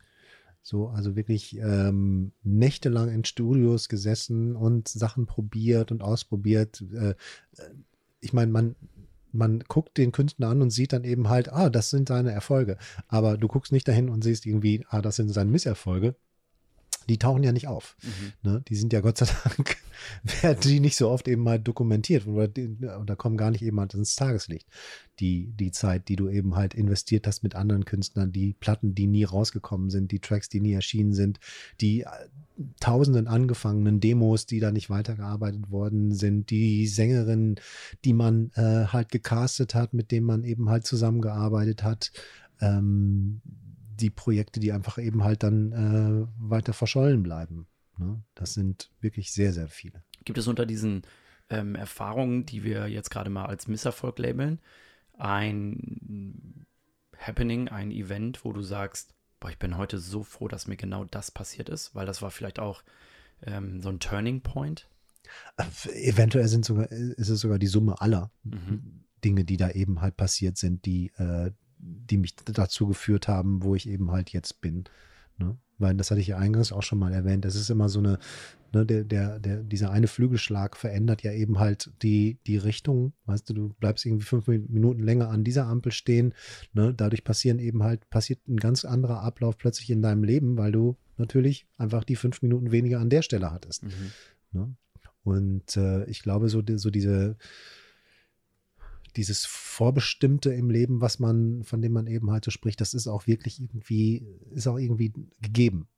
[0.63, 6.85] So, also wirklich ähm, nächtelang in Studios gesessen und Sachen probiert und ausprobiert.
[6.93, 7.15] Äh, äh,
[8.21, 8.77] ich meine, man,
[9.33, 12.77] man guckt den Künstler an und sieht dann eben halt, ah, das sind seine Erfolge.
[13.09, 16.17] Aber du guckst nicht dahin und siehst irgendwie, ah, das sind seine Misserfolge.
[17.11, 17.97] Die tauchen ja nicht auf.
[18.45, 18.63] Ne?
[18.69, 19.77] Die sind ja Gott sei Dank,
[20.43, 22.49] werden die nicht so oft eben mal dokumentiert oder,
[23.01, 24.69] oder kommen gar nicht eben halt ins Tageslicht.
[25.19, 29.09] Die, die Zeit, die du eben halt investiert hast mit anderen Künstlern, die Platten, die
[29.09, 31.41] nie rausgekommen sind, die Tracks, die nie erschienen sind,
[31.81, 32.07] die äh,
[32.79, 37.57] tausenden angefangenen Demos, die da nicht weitergearbeitet worden sind, die Sängerinnen,
[38.05, 42.13] die man äh, halt gecastet hat, mit denen man eben halt zusammengearbeitet hat,
[42.61, 43.41] ähm,
[44.01, 47.67] die Projekte, die einfach eben halt dann äh, weiter verschollen bleiben.
[47.99, 48.23] Ne?
[48.35, 50.03] Das sind wirklich sehr, sehr viele.
[50.25, 51.03] Gibt es unter diesen
[51.49, 54.61] ähm, Erfahrungen, die wir jetzt gerade mal als Misserfolg labeln,
[55.19, 56.67] ein
[57.19, 61.05] Happening, ein Event, wo du sagst, boah, ich bin heute so froh, dass mir genau
[61.05, 62.83] das passiert ist, weil das war vielleicht auch
[63.43, 64.89] ähm, so ein Turning Point?
[65.57, 69.05] Äh, eventuell sind sogar, ist es sogar die Summe aller mhm.
[69.25, 71.51] Dinge, die da eben halt passiert sind, die, äh,
[71.83, 74.85] die mich dazu geführt haben, wo ich eben halt jetzt bin.
[75.39, 75.57] Ne?
[75.79, 77.45] Weil das hatte ich ja eingangs auch schon mal erwähnt.
[77.45, 78.19] Das ist immer so eine,
[78.73, 83.13] ne, der, der, der, dieser eine Flügelschlag verändert ja eben halt die, die Richtung.
[83.25, 86.35] Weißt du, du bleibst irgendwie fünf Minuten länger an dieser Ampel stehen.
[86.75, 86.93] Ne?
[86.95, 90.97] Dadurch passieren eben halt, passiert ein ganz anderer Ablauf plötzlich in deinem Leben, weil du
[91.17, 93.85] natürlich einfach die fünf Minuten weniger an der Stelle hattest.
[93.85, 94.13] Mhm.
[94.53, 94.75] Ne?
[95.23, 97.37] Und äh, ich glaube, so, so diese,
[99.13, 103.07] dieses Vorbestimmte im Leben, was man, von dem man eben halt so spricht, das ist
[103.07, 105.89] auch wirklich irgendwie, ist auch irgendwie gegeben.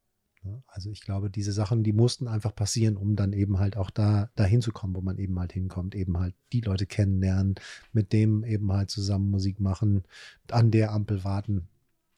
[0.67, 4.29] Also ich glaube, diese Sachen, die mussten einfach passieren, um dann eben halt auch da
[4.35, 7.55] dahin zu kommen, wo man eben halt hinkommt, eben halt die Leute kennenlernen,
[7.93, 10.03] mit dem eben halt zusammen Musik machen,
[10.51, 11.69] an der Ampel warten.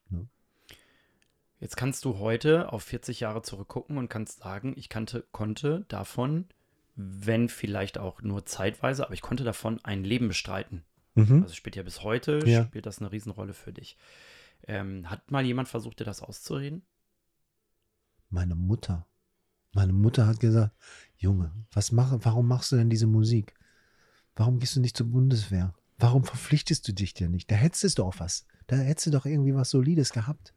[0.08, 0.26] Ne?
[1.60, 6.46] Jetzt kannst du heute auf 40 Jahre zurückgucken und kannst sagen, ich kannte, konnte davon
[6.96, 10.84] wenn vielleicht auch nur zeitweise, aber ich konnte davon ein Leben bestreiten.
[11.14, 11.42] Mhm.
[11.42, 12.64] Also spielt ja bis heute, ja.
[12.64, 13.96] spielt das eine Riesenrolle für dich.
[14.66, 16.82] Ähm, hat mal jemand versucht, dir das auszureden?
[18.30, 19.06] Meine Mutter.
[19.72, 20.74] Meine Mutter hat gesagt,
[21.16, 23.54] Junge, was mach, warum machst du denn diese Musik?
[24.36, 25.74] Warum gehst du nicht zur Bundeswehr?
[25.98, 27.50] Warum verpflichtest du dich dir nicht?
[27.50, 28.46] Da hättest du auch was.
[28.66, 30.54] Da hättest du doch irgendwie was Solides gehabt.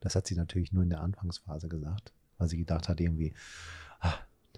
[0.00, 3.34] Das hat sie natürlich nur in der Anfangsphase gesagt, weil sie gedacht hat, irgendwie,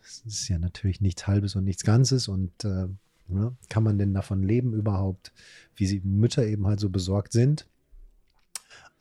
[0.03, 2.89] das ist ja natürlich nichts Halbes und nichts Ganzes und äh,
[3.29, 5.33] ne, kann man denn davon leben überhaupt,
[5.77, 7.67] wie sie Mütter eben halt so besorgt sind.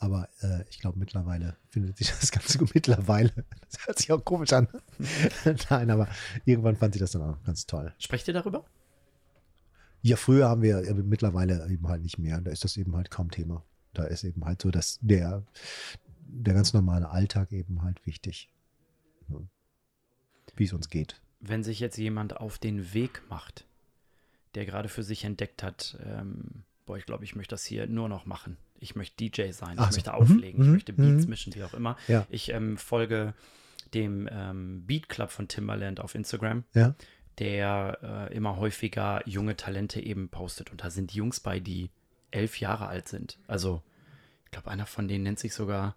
[0.02, 2.74] Aber äh, ich glaube, mittlerweile findet sich das Ganze gut.
[2.74, 3.32] Mittlerweile,
[3.70, 4.68] das hört sich auch komisch an.
[5.70, 6.08] Nein, aber
[6.46, 7.94] irgendwann fand sie das dann auch ganz toll.
[8.00, 8.66] Sprecht ihr darüber?
[10.02, 12.40] Ja, früher haben wir ja, mittlerweile eben halt nicht mehr.
[12.40, 13.66] Da ist das eben halt kaum Thema.
[13.94, 15.44] Da ist eben halt so, dass der,
[16.26, 18.50] der ganz normale Alltag eben halt wichtig
[20.56, 21.20] wie es uns geht.
[21.40, 23.66] Wenn sich jetzt jemand auf den Weg macht,
[24.56, 28.10] der gerade für sich entdeckt hat, ähm, boah, ich glaube, ich möchte das hier nur
[28.10, 28.58] noch machen.
[28.80, 30.12] Ich möchte DJ sein, ich Ach möchte so.
[30.12, 30.66] auflegen, mhm.
[30.66, 31.30] ich möchte Beats mhm.
[31.30, 31.98] mischen, wie auch immer.
[32.08, 32.26] Ja.
[32.30, 33.34] Ich ähm, folge
[33.94, 36.64] dem ähm, Beat Club von Timbaland auf Instagram.
[36.74, 36.96] Ja.
[37.38, 40.72] Der äh, immer häufiger junge Talente eben postet.
[40.72, 41.90] Und da sind Jungs bei, die
[42.32, 43.40] elf Jahre alt sind.
[43.48, 43.82] Also,
[44.46, 45.96] ich glaube, einer von denen nennt sich sogar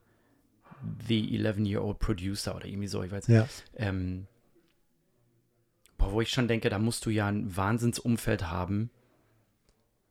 [1.09, 3.37] The 11-Year-Old Producer oder irgendwie so, ich weiß nicht.
[3.37, 3.49] Ja.
[3.77, 4.27] Ähm,
[6.03, 8.91] boah, wo ich schon denke, da musst du ja ein Wahnsinnsumfeld haben.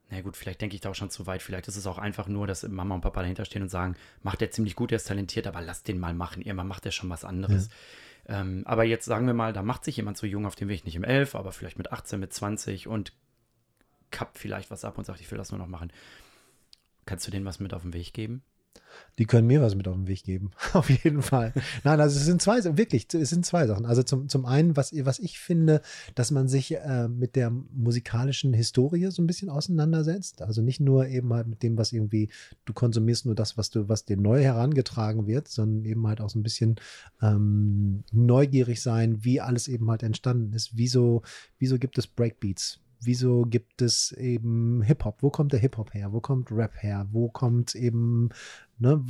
[0.09, 1.41] Na gut, vielleicht denke ich da auch schon zu weit.
[1.41, 4.41] Vielleicht ist es auch einfach nur, dass Mama und Papa dahinter stehen und sagen, macht
[4.41, 6.41] der ziemlich gut, der ist talentiert, aber lass den mal machen.
[6.41, 7.69] Irgendwann macht der schon was anderes.
[8.27, 8.41] Ja.
[8.41, 10.85] Ähm, aber jetzt sagen wir mal, da macht sich jemand so jung auf dem Weg,
[10.85, 13.13] nicht im 11, aber vielleicht mit 18, mit 20 und
[14.11, 15.91] kappt vielleicht was ab und sagt, ich will das nur noch machen.
[17.05, 18.43] Kannst du denen was mit auf den Weg geben?
[19.19, 20.51] Die können mir was mit auf den Weg geben.
[20.74, 21.53] auf jeden Fall.
[21.84, 23.86] Nein, also es sind zwei, wirklich, es sind zwei Sachen.
[23.86, 25.82] Also zum, zum einen, was, was ich finde,
[26.15, 30.41] dass man sich äh, mit der musikalischen Historie so ein bisschen auseinandersetzt.
[30.41, 32.30] Also nicht nur eben halt mit dem, was irgendwie
[32.65, 36.30] du konsumierst, nur das, was du, was dir neu herangetragen wird, sondern eben halt auch
[36.30, 36.76] so ein bisschen
[37.22, 40.78] ähm, neugierig sein, wie alles eben halt entstanden ist.
[40.78, 41.22] Wieso,
[41.59, 42.80] wieso gibt es Breakbeats?
[43.02, 45.22] Wieso gibt es eben Hip-Hop?
[45.22, 46.12] Wo kommt der Hip-Hop her?
[46.14, 47.08] Wo kommt Rap her?
[47.12, 48.30] Wo kommt eben,
[48.78, 49.04] ne,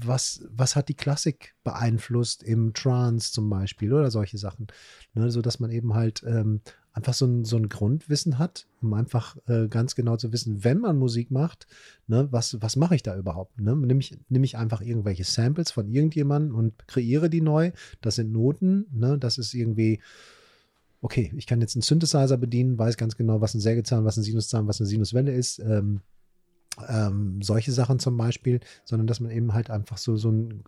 [0.00, 4.66] was, was hat die Klassik beeinflusst im Trance zum Beispiel oder solche Sachen?
[5.14, 6.60] Ne, so dass man eben halt ähm,
[6.96, 10.78] einfach so ein, so ein Grundwissen hat, um einfach äh, ganz genau zu wissen, wenn
[10.78, 11.66] man Musik macht,
[12.06, 13.60] ne, was, was mache ich da überhaupt?
[13.60, 13.76] Ne?
[13.76, 17.72] Nimm, ich, nimm ich einfach irgendwelche Samples von irgendjemandem und kreiere die neu.
[18.00, 19.18] Das sind Noten, ne?
[19.18, 20.00] das ist irgendwie
[21.00, 24.22] okay, ich kann jetzt einen Synthesizer bedienen, weiß ganz genau, was ein Sägezahn, was ein
[24.22, 25.58] Sinuszahn, was eine Sinuswelle ist.
[25.58, 26.00] Ähm,
[26.88, 30.64] ähm, solche Sachen zum Beispiel, sondern dass man eben halt einfach so, so ein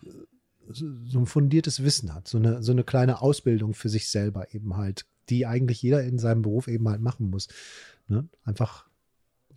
[0.70, 4.76] so ein fundiertes Wissen hat, so eine, so eine kleine Ausbildung für sich selber eben
[4.76, 7.48] halt, die eigentlich jeder in seinem Beruf eben halt machen muss.
[8.08, 8.28] Ne?
[8.44, 8.86] Einfach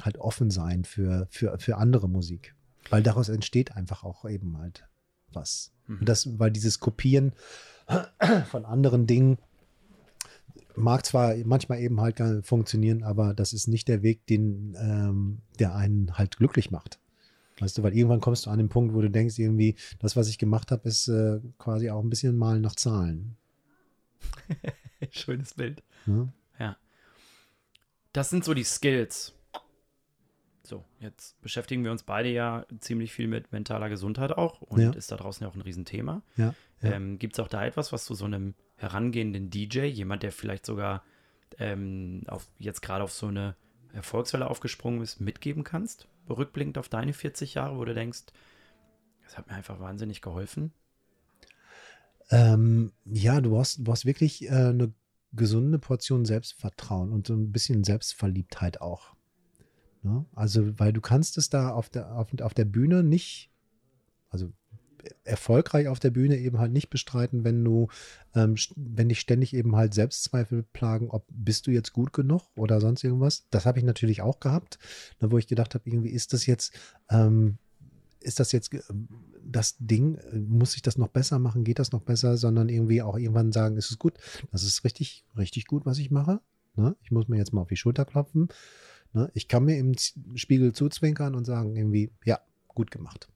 [0.02, 2.56] halt offen sein für, für, für andere Musik.
[2.90, 4.88] Weil daraus entsteht einfach auch eben halt
[5.32, 5.72] was.
[5.88, 6.06] Mhm.
[6.06, 7.34] Das, weil dieses Kopieren
[8.50, 9.38] von anderen Dingen
[10.76, 15.76] mag zwar manchmal eben halt funktionieren, aber das ist nicht der Weg, den, ähm, der
[15.76, 17.00] einen halt glücklich macht.
[17.60, 20.28] Weißt du, weil irgendwann kommst du an den Punkt, wo du denkst, irgendwie, das, was
[20.28, 23.38] ich gemacht habe, ist äh, quasi auch ein bisschen mal nach Zahlen.
[25.12, 25.84] Schönes Bild.
[26.08, 26.28] Ja?
[26.60, 26.78] ja.
[28.14, 29.34] Das sind so die Skills.
[30.72, 34.92] So, jetzt beschäftigen wir uns beide ja ziemlich viel mit mentaler Gesundheit auch und Ja.
[34.92, 36.24] ist da draußen ja auch ein Riesenthema.
[36.38, 36.92] Ja, ja.
[36.94, 40.66] Ähm, Gibt es auch da etwas, was du so einem herangehenden DJ, jemand, der vielleicht
[40.66, 41.04] sogar
[41.58, 43.58] ähm, auf, jetzt gerade auf so eine
[43.92, 46.08] Erfolgswelle aufgesprungen ist, mitgeben kannst?
[46.30, 48.28] Rückblickend auf deine 40 Jahre, wo du denkst,
[49.26, 50.72] das hat mir einfach wahnsinnig geholfen.
[52.30, 54.94] Ähm, ja, du brauchst, du brauchst wirklich äh, eine
[55.34, 59.18] gesunde Portion Selbstvertrauen und so ein bisschen Selbstverliebtheit auch.
[60.04, 60.26] Ne?
[60.34, 63.52] Also, weil du kannst es da auf der, auf, auf der Bühne nicht,
[64.30, 64.52] also
[65.24, 67.88] erfolgreich auf der Bühne eben halt nicht bestreiten, wenn du,
[68.36, 72.80] ähm, wenn dich ständig eben halt Selbstzweifel plagen, ob bist du jetzt gut genug oder
[72.80, 73.48] sonst irgendwas.
[73.50, 74.78] Das habe ich natürlich auch gehabt,
[75.20, 76.74] ne, wo ich gedacht habe, irgendwie ist das jetzt,
[77.10, 77.58] ähm,
[78.20, 78.84] ist das jetzt ge-
[79.44, 83.02] das Ding, äh, muss ich das noch besser machen, geht das noch besser, sondern irgendwie
[83.02, 84.14] auch irgendwann sagen, ist es gut,
[84.52, 86.42] das ist richtig, richtig gut, was ich mache.
[86.76, 86.96] Ne?
[87.04, 88.50] Ich muss mir jetzt mal auf die Schulter klopfen.
[89.14, 89.30] Ne?
[89.34, 89.96] Ich kann mir im
[90.36, 93.30] Spiegel zuzwinkern und sagen, irgendwie, ja, gut gemacht.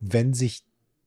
[0.00, 0.64] Wenn sich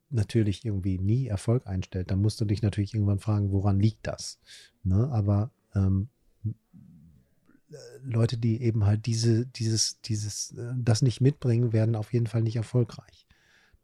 [0.10, 4.40] natürlich irgendwie nie Erfolg einstellt, dann musst du dich natürlich irgendwann fragen, woran liegt das?
[4.84, 5.10] Ne?
[5.12, 6.10] Aber ähm,
[6.46, 12.28] äh, Leute, die eben halt diese, dieses, dieses, äh, das nicht mitbringen, werden auf jeden
[12.28, 13.28] Fall nicht erfolgreich.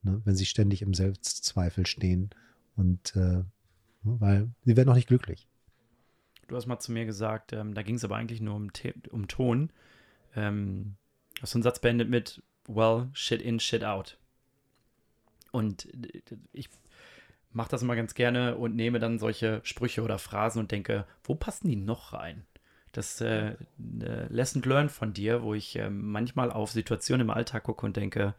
[0.04, 0.22] Ne?
[0.24, 2.30] Wenn sie ständig im Selbstzweifel stehen
[2.76, 3.46] und äh, ne?
[4.04, 5.48] weil sie werden auch nicht glücklich.
[6.48, 8.70] Du hast mal zu mir gesagt, ähm, da ging es aber eigentlich nur um,
[9.12, 9.72] um Ton.
[10.36, 10.96] Ähm,
[11.44, 14.18] so einen Satz beendet mit Well, shit in, shit out.
[15.52, 16.22] Und äh,
[16.54, 16.70] ich
[17.52, 21.36] mache das immer ganz gerne und nehme dann solche Sprüche oder Phrasen und denke, wo
[21.36, 22.46] passen die noch rein?
[22.94, 27.86] Das äh, Lesson learned von dir, wo ich äh, manchmal auf Situationen im Alltag gucke
[27.86, 28.36] und denke,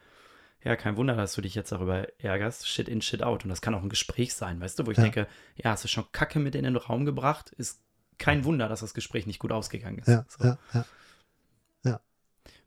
[0.62, 2.68] ja, kein Wunder, dass du dich jetzt darüber ärgerst.
[2.68, 3.44] Shit in, shit out.
[3.44, 5.04] Und das kann auch ein Gespräch sein, weißt du, wo ich Ja.
[5.04, 5.26] denke,
[5.56, 7.50] ja, hast du schon Kacke mit in den Raum gebracht?
[7.56, 7.82] Ist
[8.18, 10.06] kein Wunder, dass das Gespräch nicht gut ausgegangen ist.
[10.08, 10.44] Ja, So.
[10.44, 10.84] ja, ja.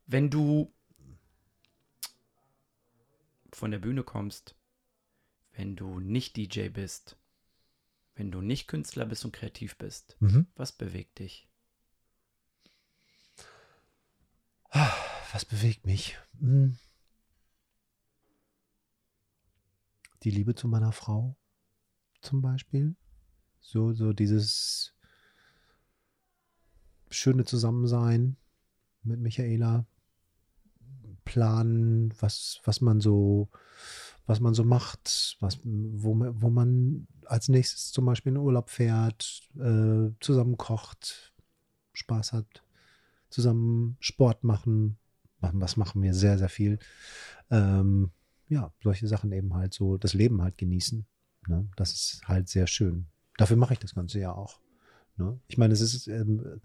[0.07, 0.71] Wenn du
[3.51, 4.55] von der Bühne kommst,
[5.53, 7.17] wenn du nicht DJ bist,
[8.15, 10.47] wenn du nicht Künstler bist und kreativ bist, Mhm.
[10.55, 11.47] was bewegt dich?
[15.31, 16.17] Was bewegt mich?
[16.39, 16.77] Hm.
[20.23, 21.35] Die Liebe zu meiner Frau
[22.21, 22.95] zum Beispiel.
[23.59, 24.93] So, so dieses
[27.09, 28.37] schöne Zusammensein
[29.03, 29.85] mit Michaela.
[31.25, 33.49] Planen, was, was man so,
[34.27, 38.69] was man so macht, was, wo, man- wo man als nächstes zum Beispiel in Urlaub
[38.69, 41.33] fährt, äh, zusammen kocht,
[41.93, 42.63] Spaß hat,
[43.29, 44.97] zusammen Sport machen.
[45.41, 46.79] Machen- Was machen wir sehr, sehr viel.
[47.51, 48.11] Ähm,
[48.47, 51.05] ja, solche Sachen eben halt so, das Leben halt genießen.
[51.47, 51.67] Ne?
[51.75, 53.07] Das ist halt sehr schön.
[53.37, 54.59] Dafür mache ich das Ganze ja auch.
[55.17, 55.39] Ne?
[55.47, 56.61] Ich meine, es ist ähm,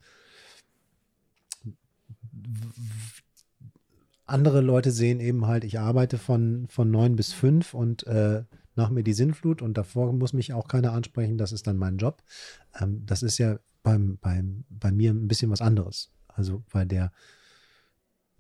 [4.31, 8.45] andere Leute sehen eben halt, ich arbeite von, von neun bis fünf und äh,
[8.77, 11.99] nach mir die Sinnflut und davor muss mich auch keiner ansprechen, das ist dann mein
[11.99, 12.23] Job.
[12.81, 16.11] Ähm, das ist ja beim, beim, bei mir ein bisschen was anderes.
[16.29, 17.13] Also weil der,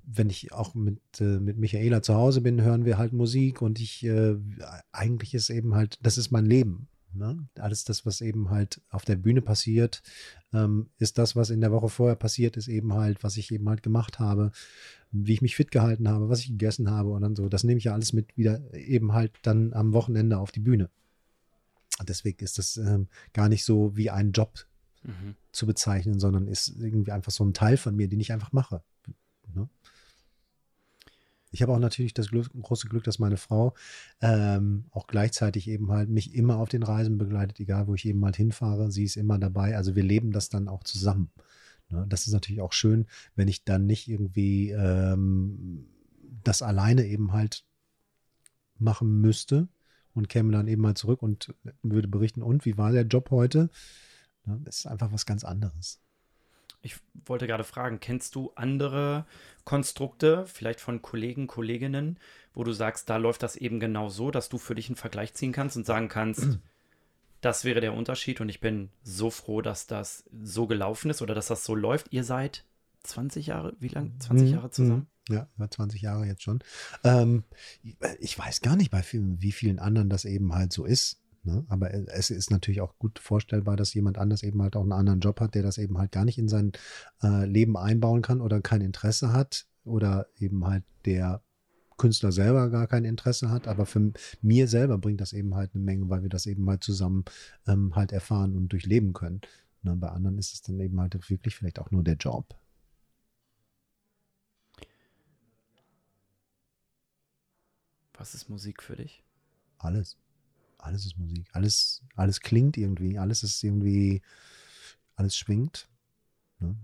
[0.02, 3.80] wenn ich auch mit, äh, mit Michaela zu Hause bin, hören wir halt Musik und
[3.80, 4.36] ich, äh,
[4.92, 6.88] eigentlich ist eben halt, das ist mein Leben.
[7.12, 7.48] Ne?
[7.58, 10.02] Alles das, was eben halt auf der Bühne passiert,
[10.52, 13.68] ähm, ist das, was in der Woche vorher passiert ist, eben halt, was ich eben
[13.68, 14.52] halt gemacht habe,
[15.10, 17.48] wie ich mich fit gehalten habe, was ich gegessen habe und dann so.
[17.48, 20.90] Das nehme ich ja alles mit wieder eben halt dann am Wochenende auf die Bühne.
[22.06, 24.66] Deswegen ist das ähm, gar nicht so wie ein Job
[25.02, 25.34] Mhm.
[25.52, 28.82] zu bezeichnen, sondern ist irgendwie einfach so ein Teil von mir, den ich einfach mache.
[31.50, 33.74] Ich habe auch natürlich das Glück, große Glück, dass meine Frau
[34.20, 38.24] ähm, auch gleichzeitig eben halt mich immer auf den Reisen begleitet, egal wo ich eben
[38.24, 38.92] halt hinfahre.
[38.92, 39.76] Sie ist immer dabei.
[39.76, 41.30] Also wir leben das dann auch zusammen.
[41.88, 42.06] Ne?
[42.08, 45.86] Das ist natürlich auch schön, wenn ich dann nicht irgendwie ähm,
[46.44, 47.64] das alleine eben halt
[48.78, 49.68] machen müsste
[50.14, 53.70] und käme dann eben mal zurück und würde berichten, und wie war der Job heute?
[54.46, 54.60] Ne?
[54.64, 56.00] Das ist einfach was ganz anderes.
[56.82, 59.26] Ich wollte gerade fragen, kennst du andere
[59.64, 62.18] Konstrukte, vielleicht von Kollegen, Kolleginnen,
[62.54, 65.34] wo du sagst, da läuft das eben genau so, dass du für dich einen Vergleich
[65.34, 66.58] ziehen kannst und sagen kannst,
[67.40, 71.34] das wäre der Unterschied und ich bin so froh, dass das so gelaufen ist oder
[71.34, 72.12] dass das so läuft.
[72.12, 72.64] Ihr seid
[73.02, 74.12] 20 Jahre, wie lang?
[74.18, 75.06] 20 Mhm, Jahre zusammen?
[75.28, 75.34] mhm.
[75.34, 76.58] Ja, über 20 Jahre jetzt schon.
[77.04, 77.44] Ähm,
[78.18, 81.19] ich weiß gar nicht, bei vielen, wie vielen anderen das eben halt so ist.
[81.42, 81.64] Ne?
[81.68, 85.20] Aber es ist natürlich auch gut vorstellbar, dass jemand anders eben halt auch einen anderen
[85.20, 86.72] Job hat, der das eben halt gar nicht in sein
[87.22, 91.42] äh, Leben einbauen kann oder kein Interesse hat oder eben halt der
[91.96, 93.68] Künstler selber gar kein Interesse hat.
[93.68, 94.12] Aber für
[94.42, 97.24] mir selber bringt das eben halt eine Menge, weil wir das eben halt zusammen
[97.66, 99.40] ähm, halt erfahren und durchleben können.
[99.82, 99.96] Ne?
[99.96, 102.54] Bei anderen ist es dann eben halt wirklich vielleicht auch nur der Job.
[108.14, 109.24] Was ist Musik für dich?
[109.78, 110.18] Alles.
[110.82, 111.48] Alles ist Musik.
[111.52, 113.18] Alles, alles klingt irgendwie.
[113.18, 114.22] Alles ist irgendwie,
[115.16, 115.88] alles schwingt.
[116.58, 116.76] Ne?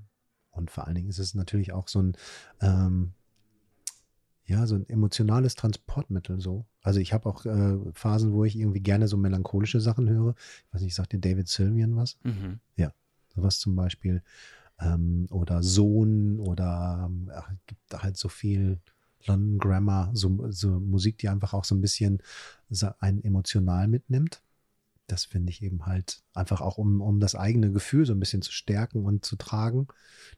[0.51, 2.17] Und vor allen Dingen ist es natürlich auch so ein,
[2.61, 3.13] ähm,
[4.47, 6.67] ja, so ein emotionales Transportmittel so.
[6.81, 10.35] Also ich habe auch äh, Phasen, wo ich irgendwie gerne so melancholische Sachen höre.
[10.69, 12.17] Ich weiß nicht, sagt dir David Sylvian was?
[12.23, 12.61] Mhm.
[12.77, 12.93] Ja,
[13.35, 14.23] sowas zum Beispiel.
[14.79, 18.79] Ähm, oder Sohn oder ach, gibt halt so viel
[19.27, 22.23] London Grammar, so, so Musik, die einfach auch so ein bisschen
[23.01, 24.43] einen emotional mitnimmt.
[25.07, 28.43] Das finde ich eben halt einfach auch, um, um das eigene Gefühl so ein bisschen
[28.43, 29.87] zu stärken und zu tragen,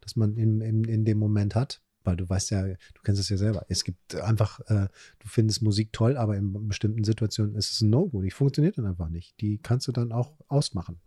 [0.03, 3.28] dass man in, in, in dem Moment hat weil du weißt ja, du kennst es
[3.28, 3.66] ja selber.
[3.68, 7.91] Es gibt einfach, äh, du findest Musik toll, aber in bestimmten Situationen ist es ein
[7.91, 8.22] No-Go.
[8.22, 9.39] Die funktioniert dann einfach nicht.
[9.43, 11.01] Die kannst du dann auch ausmachen.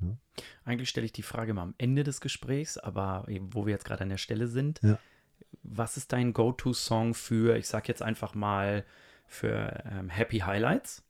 [0.00, 0.18] Ne?
[0.64, 4.02] Eigentlich stelle ich die Frage mal am Ende des Gesprächs, aber wo wir jetzt gerade
[4.02, 4.98] an der Stelle sind, ja.
[5.62, 8.84] Was ist dein Go-To-Song für, ich sag jetzt einfach mal,
[9.26, 11.04] für ähm, Happy Highlights?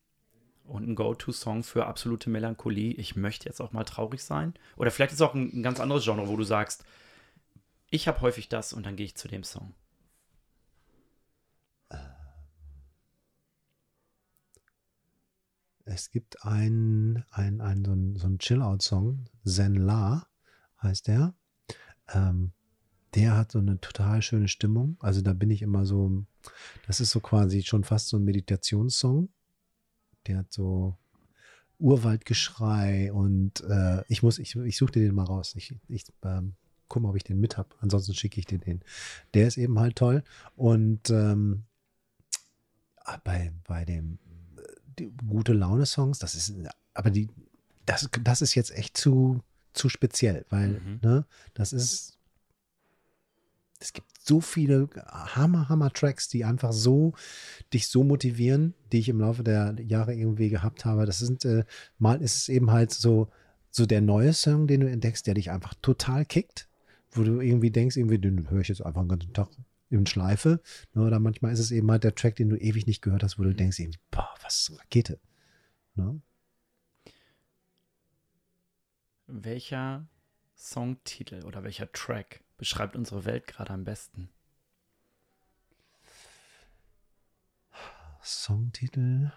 [0.64, 2.94] und ein Go-To-Song für absolute Melancholie.
[2.94, 4.54] Ich möchte jetzt auch mal traurig sein.
[4.76, 6.84] Oder vielleicht ist es auch ein, ein ganz anderes Genre, wo du sagst,
[7.90, 9.74] ich habe häufig das und dann gehe ich zu dem Song.
[15.84, 20.26] Es gibt einen, einen, einen, so einen Chill-Out-Song, Zen La
[20.80, 21.34] heißt der.
[22.08, 22.52] Ähm,
[23.14, 24.96] der hat so eine total schöne Stimmung.
[25.00, 26.24] Also da bin ich immer so,
[26.86, 29.28] das ist so quasi schon fast so ein Meditationssong.
[30.26, 30.96] Der hat so
[31.78, 35.54] Urwaldgeschrei und äh, ich muss, ich, ich suche dir den mal raus.
[35.56, 36.54] Ich, ich ähm,
[36.88, 37.70] guck mal, ob ich den mit habe.
[37.80, 38.82] Ansonsten schicke ich dir den.
[39.34, 40.22] Der ist eben halt toll.
[40.54, 41.64] Und ähm,
[42.96, 44.18] ah, bei, bei dem
[44.98, 46.54] äh, gute Laune-Songs, das ist,
[46.94, 47.28] aber die,
[47.84, 49.42] das, das ist jetzt echt zu,
[49.72, 51.00] zu speziell, weil, mhm.
[51.02, 52.18] ne, das ist,
[53.82, 57.12] es gibt so viele Hammer, Hammer Tracks, die einfach so
[57.72, 61.04] dich so motivieren, die ich im Laufe der Jahre irgendwie gehabt habe.
[61.06, 61.64] Das sind, äh,
[61.98, 63.28] mal ist es eben halt so,
[63.70, 66.68] so der neue Song, den du entdeckst, der dich einfach total kickt
[67.12, 69.48] wo du irgendwie denkst, irgendwie, den höre ich jetzt einfach den ganzen Tag
[69.90, 70.60] in Schleife.
[70.94, 71.02] Ne?
[71.02, 73.42] Oder manchmal ist es eben halt der Track, den du ewig nicht gehört hast, wo
[73.42, 73.56] du mhm.
[73.56, 75.20] denkst, irgendwie, boah, was ist Rakete.
[75.94, 76.20] Ne?
[79.26, 80.06] Welcher
[80.56, 84.28] Songtitel oder welcher Track beschreibt unsere Welt gerade am besten?
[88.22, 89.32] Songtitel.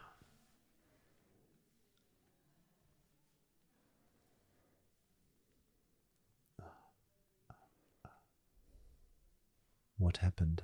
[9.97, 10.63] What Happened.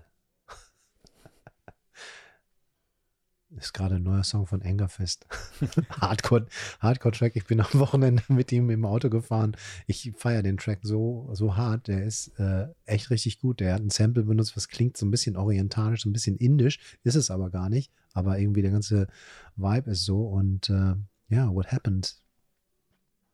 [3.50, 5.26] Ist gerade ein neuer Song von Engerfest.
[5.90, 6.46] Hardcore,
[6.82, 7.36] Hardcore-Track.
[7.36, 9.58] Ich bin am Wochenende mit ihm im Auto gefahren.
[9.88, 11.88] Ich feiere den Track so, so hart.
[11.88, 13.60] Der ist äh, echt richtig gut.
[13.60, 16.80] Der hat ein Sample benutzt, was klingt so ein bisschen orientalisch, so ein bisschen indisch.
[17.04, 17.92] Ist es aber gar nicht.
[18.14, 19.08] Aber irgendwie der ganze
[19.56, 20.28] Vibe ist so.
[20.28, 20.94] Und äh,
[21.30, 22.16] ja, What Happened?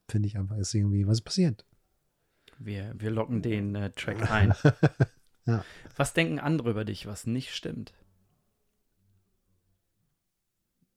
[0.07, 1.65] Finde ich einfach, ist irgendwie, was ist passiert?
[2.57, 4.53] Wir, wir locken den äh, Track ein.
[5.47, 5.63] Ja.
[5.95, 7.93] Was denken andere über dich, was nicht stimmt?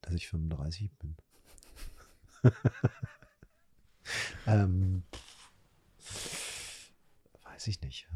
[0.02, 1.16] Dass ich 35 bin.
[4.46, 5.02] ähm,
[7.44, 8.08] weiß ich nicht.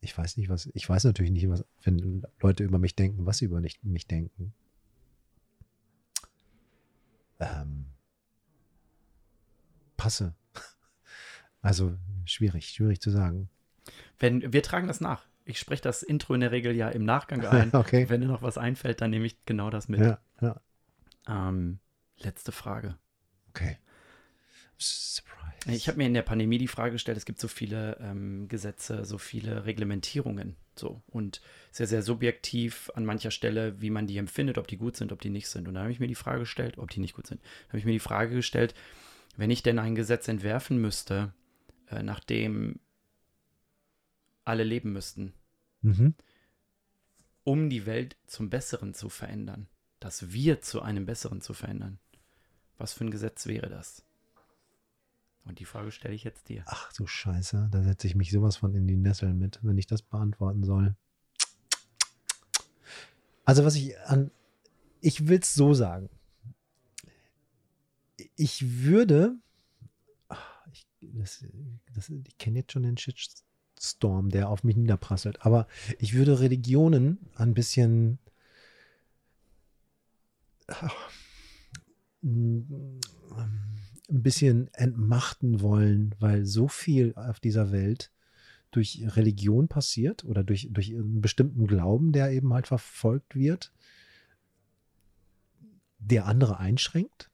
[0.00, 0.66] Ich weiß nicht, was.
[0.74, 4.06] Ich weiß natürlich nicht, was, wenn Leute über mich denken, was sie über mich, mich
[4.06, 4.52] denken.
[7.40, 7.86] Ähm,
[9.96, 10.34] passe.
[11.64, 13.48] Also schwierig, schwierig zu sagen.
[14.18, 15.26] Wenn wir tragen das nach.
[15.44, 17.72] Ich spreche das Intro in der Regel ja im Nachgang ein.
[17.72, 18.08] okay.
[18.08, 20.00] Wenn dir noch was einfällt, dann nehme ich genau das mit.
[20.00, 20.60] Ja, ja.
[21.28, 21.78] Ähm,
[22.18, 22.98] letzte Frage.
[23.50, 23.78] Okay.
[24.78, 25.42] Surprise.
[25.68, 29.04] Ich habe mir in der Pandemie die Frage gestellt, es gibt so viele ähm, Gesetze,
[29.04, 30.56] so viele Reglementierungen.
[30.74, 31.40] So und
[31.70, 35.20] sehr, sehr subjektiv an mancher Stelle, wie man die empfindet, ob die gut sind, ob
[35.20, 35.68] die nicht sind.
[35.68, 37.42] Und da habe ich mir die Frage gestellt, ob die nicht gut sind.
[37.42, 38.74] Da habe ich mir die Frage gestellt,
[39.36, 41.32] wenn ich denn ein Gesetz entwerfen müsste,
[41.88, 42.80] äh, nachdem
[44.44, 45.34] alle leben müssten,
[45.82, 46.14] mhm.
[47.44, 49.68] um die Welt zum Besseren zu verändern,
[50.04, 51.98] das Wir zu einem Besseren zu verändern.
[52.78, 54.04] Was für ein Gesetz wäre das?
[55.44, 56.64] Und die Frage stelle ich jetzt dir.
[56.66, 59.86] Ach du Scheiße, da setze ich mich sowas von in die Nesseln mit, wenn ich
[59.86, 60.94] das beantworten soll.
[63.44, 64.30] Also was ich an,
[65.00, 66.08] ich will es so sagen.
[68.36, 69.36] Ich würde,
[70.72, 71.44] ich, das,
[71.94, 73.18] das, ich kenne jetzt schon den Shit,
[73.80, 75.44] Storm, der auf mich niederprasselt.
[75.44, 75.66] Aber
[75.98, 78.18] ich würde Religionen ein bisschen
[82.22, 83.00] ein
[84.08, 88.12] bisschen entmachten wollen, weil so viel auf dieser Welt
[88.70, 93.72] durch Religion passiert oder durch, durch einen bestimmten Glauben, der eben halt verfolgt wird,
[95.98, 97.30] der andere einschränkt,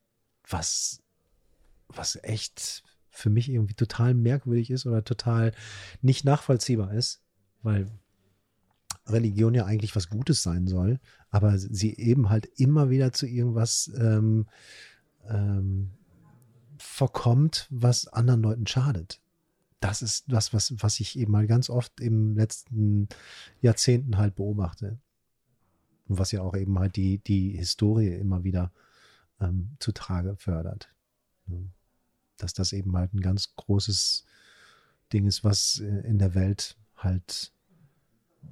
[0.47, 1.03] was,
[1.89, 5.53] was echt für mich irgendwie total merkwürdig ist oder total
[6.03, 7.23] nicht nachvollziehbar ist,
[7.63, 7.89] weil
[9.09, 13.91] Religion ja eigentlich was Gutes sein soll, aber sie eben halt immer wieder zu irgendwas
[13.97, 14.47] ähm,
[15.29, 15.91] ähm,
[16.79, 19.21] verkommt, was anderen Leuten schadet.
[19.81, 23.09] Das ist das, was, was ich eben mal ganz oft im letzten
[23.61, 24.99] Jahrzehnten halt beobachte.
[26.09, 28.73] Und was ja auch eben halt die, die Historie immer wieder
[29.41, 30.89] ähm, zutage fördert.
[32.37, 34.25] Dass das eben halt ein ganz großes
[35.13, 37.53] Ding ist, was äh, in der Welt halt,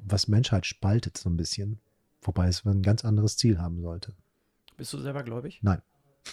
[0.05, 1.81] was Menschheit spaltet so ein bisschen.
[2.23, 4.15] Wobei es ein ganz anderes Ziel haben sollte.
[4.77, 5.61] Bist du selber gläubig?
[5.63, 5.81] Nein.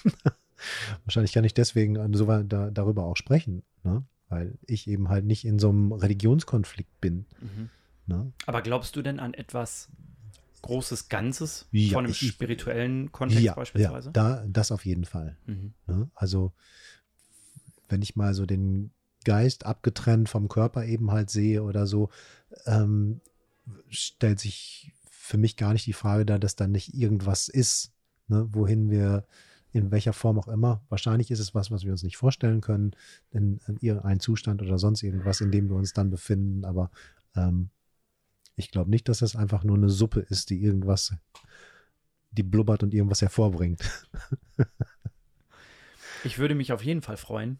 [1.05, 4.03] Wahrscheinlich kann ich deswegen so da, darüber auch sprechen, ne?
[4.29, 7.25] weil ich eben halt nicht in so einem Religionskonflikt bin.
[7.41, 7.69] Mhm.
[8.07, 8.31] Ne?
[8.45, 9.89] Aber glaubst du denn an etwas
[10.61, 14.09] großes Ganzes ja, von einem ich, spirituellen Kontext ja, beispielsweise?
[14.09, 15.37] Ja, da, das auf jeden Fall.
[15.45, 15.73] Mhm.
[15.87, 16.09] Ne?
[16.15, 16.53] Also
[17.89, 18.91] wenn ich mal so den
[19.23, 22.09] Geist abgetrennt vom Körper eben halt sehe oder so,
[22.65, 23.21] ähm,
[23.89, 27.93] stellt sich für mich gar nicht die Frage da, dass da nicht irgendwas ist,
[28.27, 28.47] ne?
[28.51, 29.25] wohin wir
[29.71, 30.85] in welcher Form auch immer.
[30.89, 32.95] Wahrscheinlich ist es was, was wir uns nicht vorstellen können,
[33.31, 36.63] in, in irgendein Zustand oder sonst irgendwas, in dem wir uns dann befinden.
[36.63, 36.91] Aber
[37.35, 37.69] ähm,
[38.55, 41.15] ich glaube nicht, dass das einfach nur eine Suppe ist, die irgendwas,
[42.31, 44.07] die blubbert und irgendwas hervorbringt.
[46.23, 47.59] ich würde mich auf jeden Fall freuen,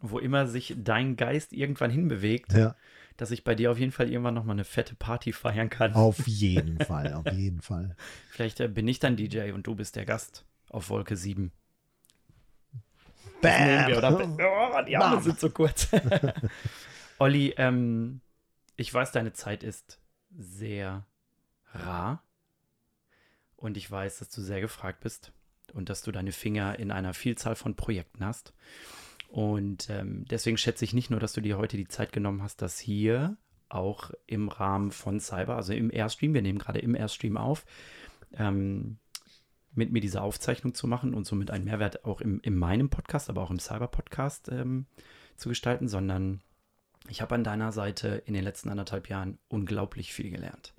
[0.00, 2.76] wo immer sich dein Geist irgendwann hinbewegt, ja.
[3.16, 5.94] Dass ich bei dir auf jeden Fall irgendwann nochmal eine fette Party feiern kann.
[5.94, 7.96] Auf jeden Fall, auf jeden Fall.
[8.30, 11.52] Vielleicht äh, bin ich dann DJ und du bist der Gast auf Wolke 7.
[13.40, 13.88] Bam.
[13.88, 14.18] Wir, oder?
[14.18, 15.88] Oh, die Arme sind so kurz.
[17.18, 18.20] Olli, ähm,
[18.76, 19.98] ich weiß, deine Zeit ist
[20.36, 21.06] sehr
[21.72, 22.22] rar.
[23.56, 25.32] Und ich weiß, dass du sehr gefragt bist
[25.72, 28.52] und dass du deine Finger in einer Vielzahl von Projekten hast.
[29.36, 32.62] Und ähm, deswegen schätze ich nicht nur, dass du dir heute die Zeit genommen hast,
[32.62, 33.36] das hier
[33.68, 37.66] auch im Rahmen von Cyber, also im Airstream, wir nehmen gerade im Airstream auf,
[38.32, 38.96] ähm,
[39.74, 43.28] mit mir diese Aufzeichnung zu machen und somit einen Mehrwert auch im, in meinem Podcast,
[43.28, 44.86] aber auch im Cyber-Podcast ähm,
[45.36, 46.40] zu gestalten, sondern
[47.10, 50.72] ich habe an deiner Seite in den letzten anderthalb Jahren unglaublich viel gelernt.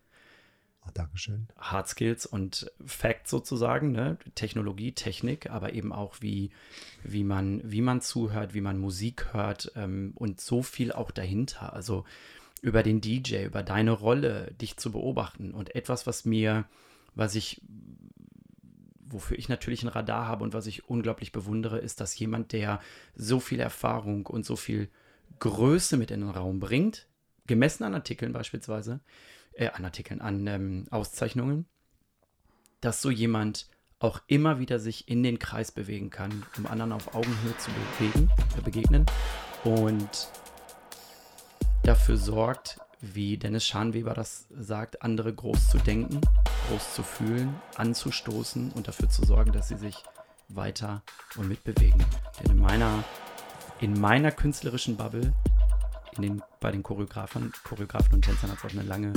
[0.88, 1.47] Oh, Dankeschön.
[1.57, 4.18] Hard Skills und Facts sozusagen, ne?
[4.35, 6.51] Technologie, Technik, aber eben auch wie,
[7.03, 11.73] wie, man, wie man zuhört, wie man Musik hört ähm, und so viel auch dahinter.
[11.73, 12.05] Also
[12.61, 16.65] über den DJ, über deine Rolle, dich zu beobachten und etwas, was mir,
[17.15, 17.61] was ich
[19.09, 22.81] wofür ich natürlich ein Radar habe und was ich unglaublich bewundere, ist, dass jemand, der
[23.15, 24.89] so viel Erfahrung und so viel
[25.39, 27.07] Größe mit in den Raum bringt,
[27.45, 28.99] gemessen an Artikeln beispielsweise,
[29.58, 31.66] äh, an Artikeln, an ähm, Auszeichnungen,
[32.82, 33.68] dass so jemand
[34.00, 38.30] auch immer wieder sich in den Kreis bewegen kann, um anderen auf Augenhöhe zu bewegen,
[38.58, 39.06] äh, begegnen
[39.64, 40.30] und
[41.84, 46.22] dafür sorgt, wie Dennis Schanweber das sagt, andere groß zu denken,
[46.70, 50.04] groß zu fühlen, anzustoßen und dafür zu sorgen, dass sie sich
[50.50, 51.04] weiter
[51.36, 52.04] und mitbewegen.
[52.40, 53.04] Denn in meiner
[53.80, 55.34] in meiner künstlerischen Bubble,
[56.16, 59.14] in den, bei den Choreografen, Choreografen und Tänzern hat es auch eine lange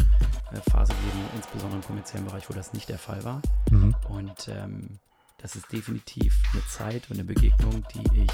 [0.70, 3.40] Phase gegeben, insbesondere im kommerziellen Bereich, wo das nicht der Fall war.
[3.70, 3.94] Mhm.
[4.08, 4.98] Und ähm,
[5.38, 8.30] das ist definitiv eine Zeit und eine Begegnung, die ich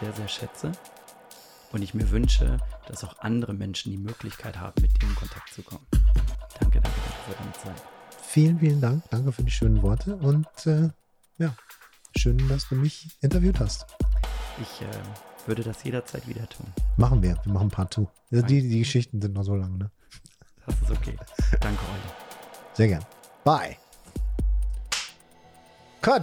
[0.00, 0.72] sehr, sehr schätze.
[1.70, 5.52] Und ich mir wünsche, dass auch andere Menschen die Möglichkeit haben, mit dir in Kontakt
[5.52, 5.86] zu kommen.
[6.58, 6.90] Danke, danke, danke
[7.26, 7.82] für deine Zeit.
[8.22, 9.02] Vielen, vielen Dank.
[9.10, 10.88] Danke für die schönen Worte und äh,
[11.36, 11.54] ja,
[12.16, 13.86] schön, dass du mich interviewt hast.
[14.60, 16.66] Ich äh, würde das jederzeit wieder tun.
[16.96, 17.38] Machen wir.
[17.44, 18.06] Wir machen Part 2.
[18.30, 19.90] Ja, die, die Geschichten sind noch so lang, ne?
[20.68, 21.16] Das ist okay.
[21.60, 22.12] Danke, Olli.
[22.74, 23.04] Sehr gern.
[23.44, 23.76] Bye.
[26.00, 26.22] Cut.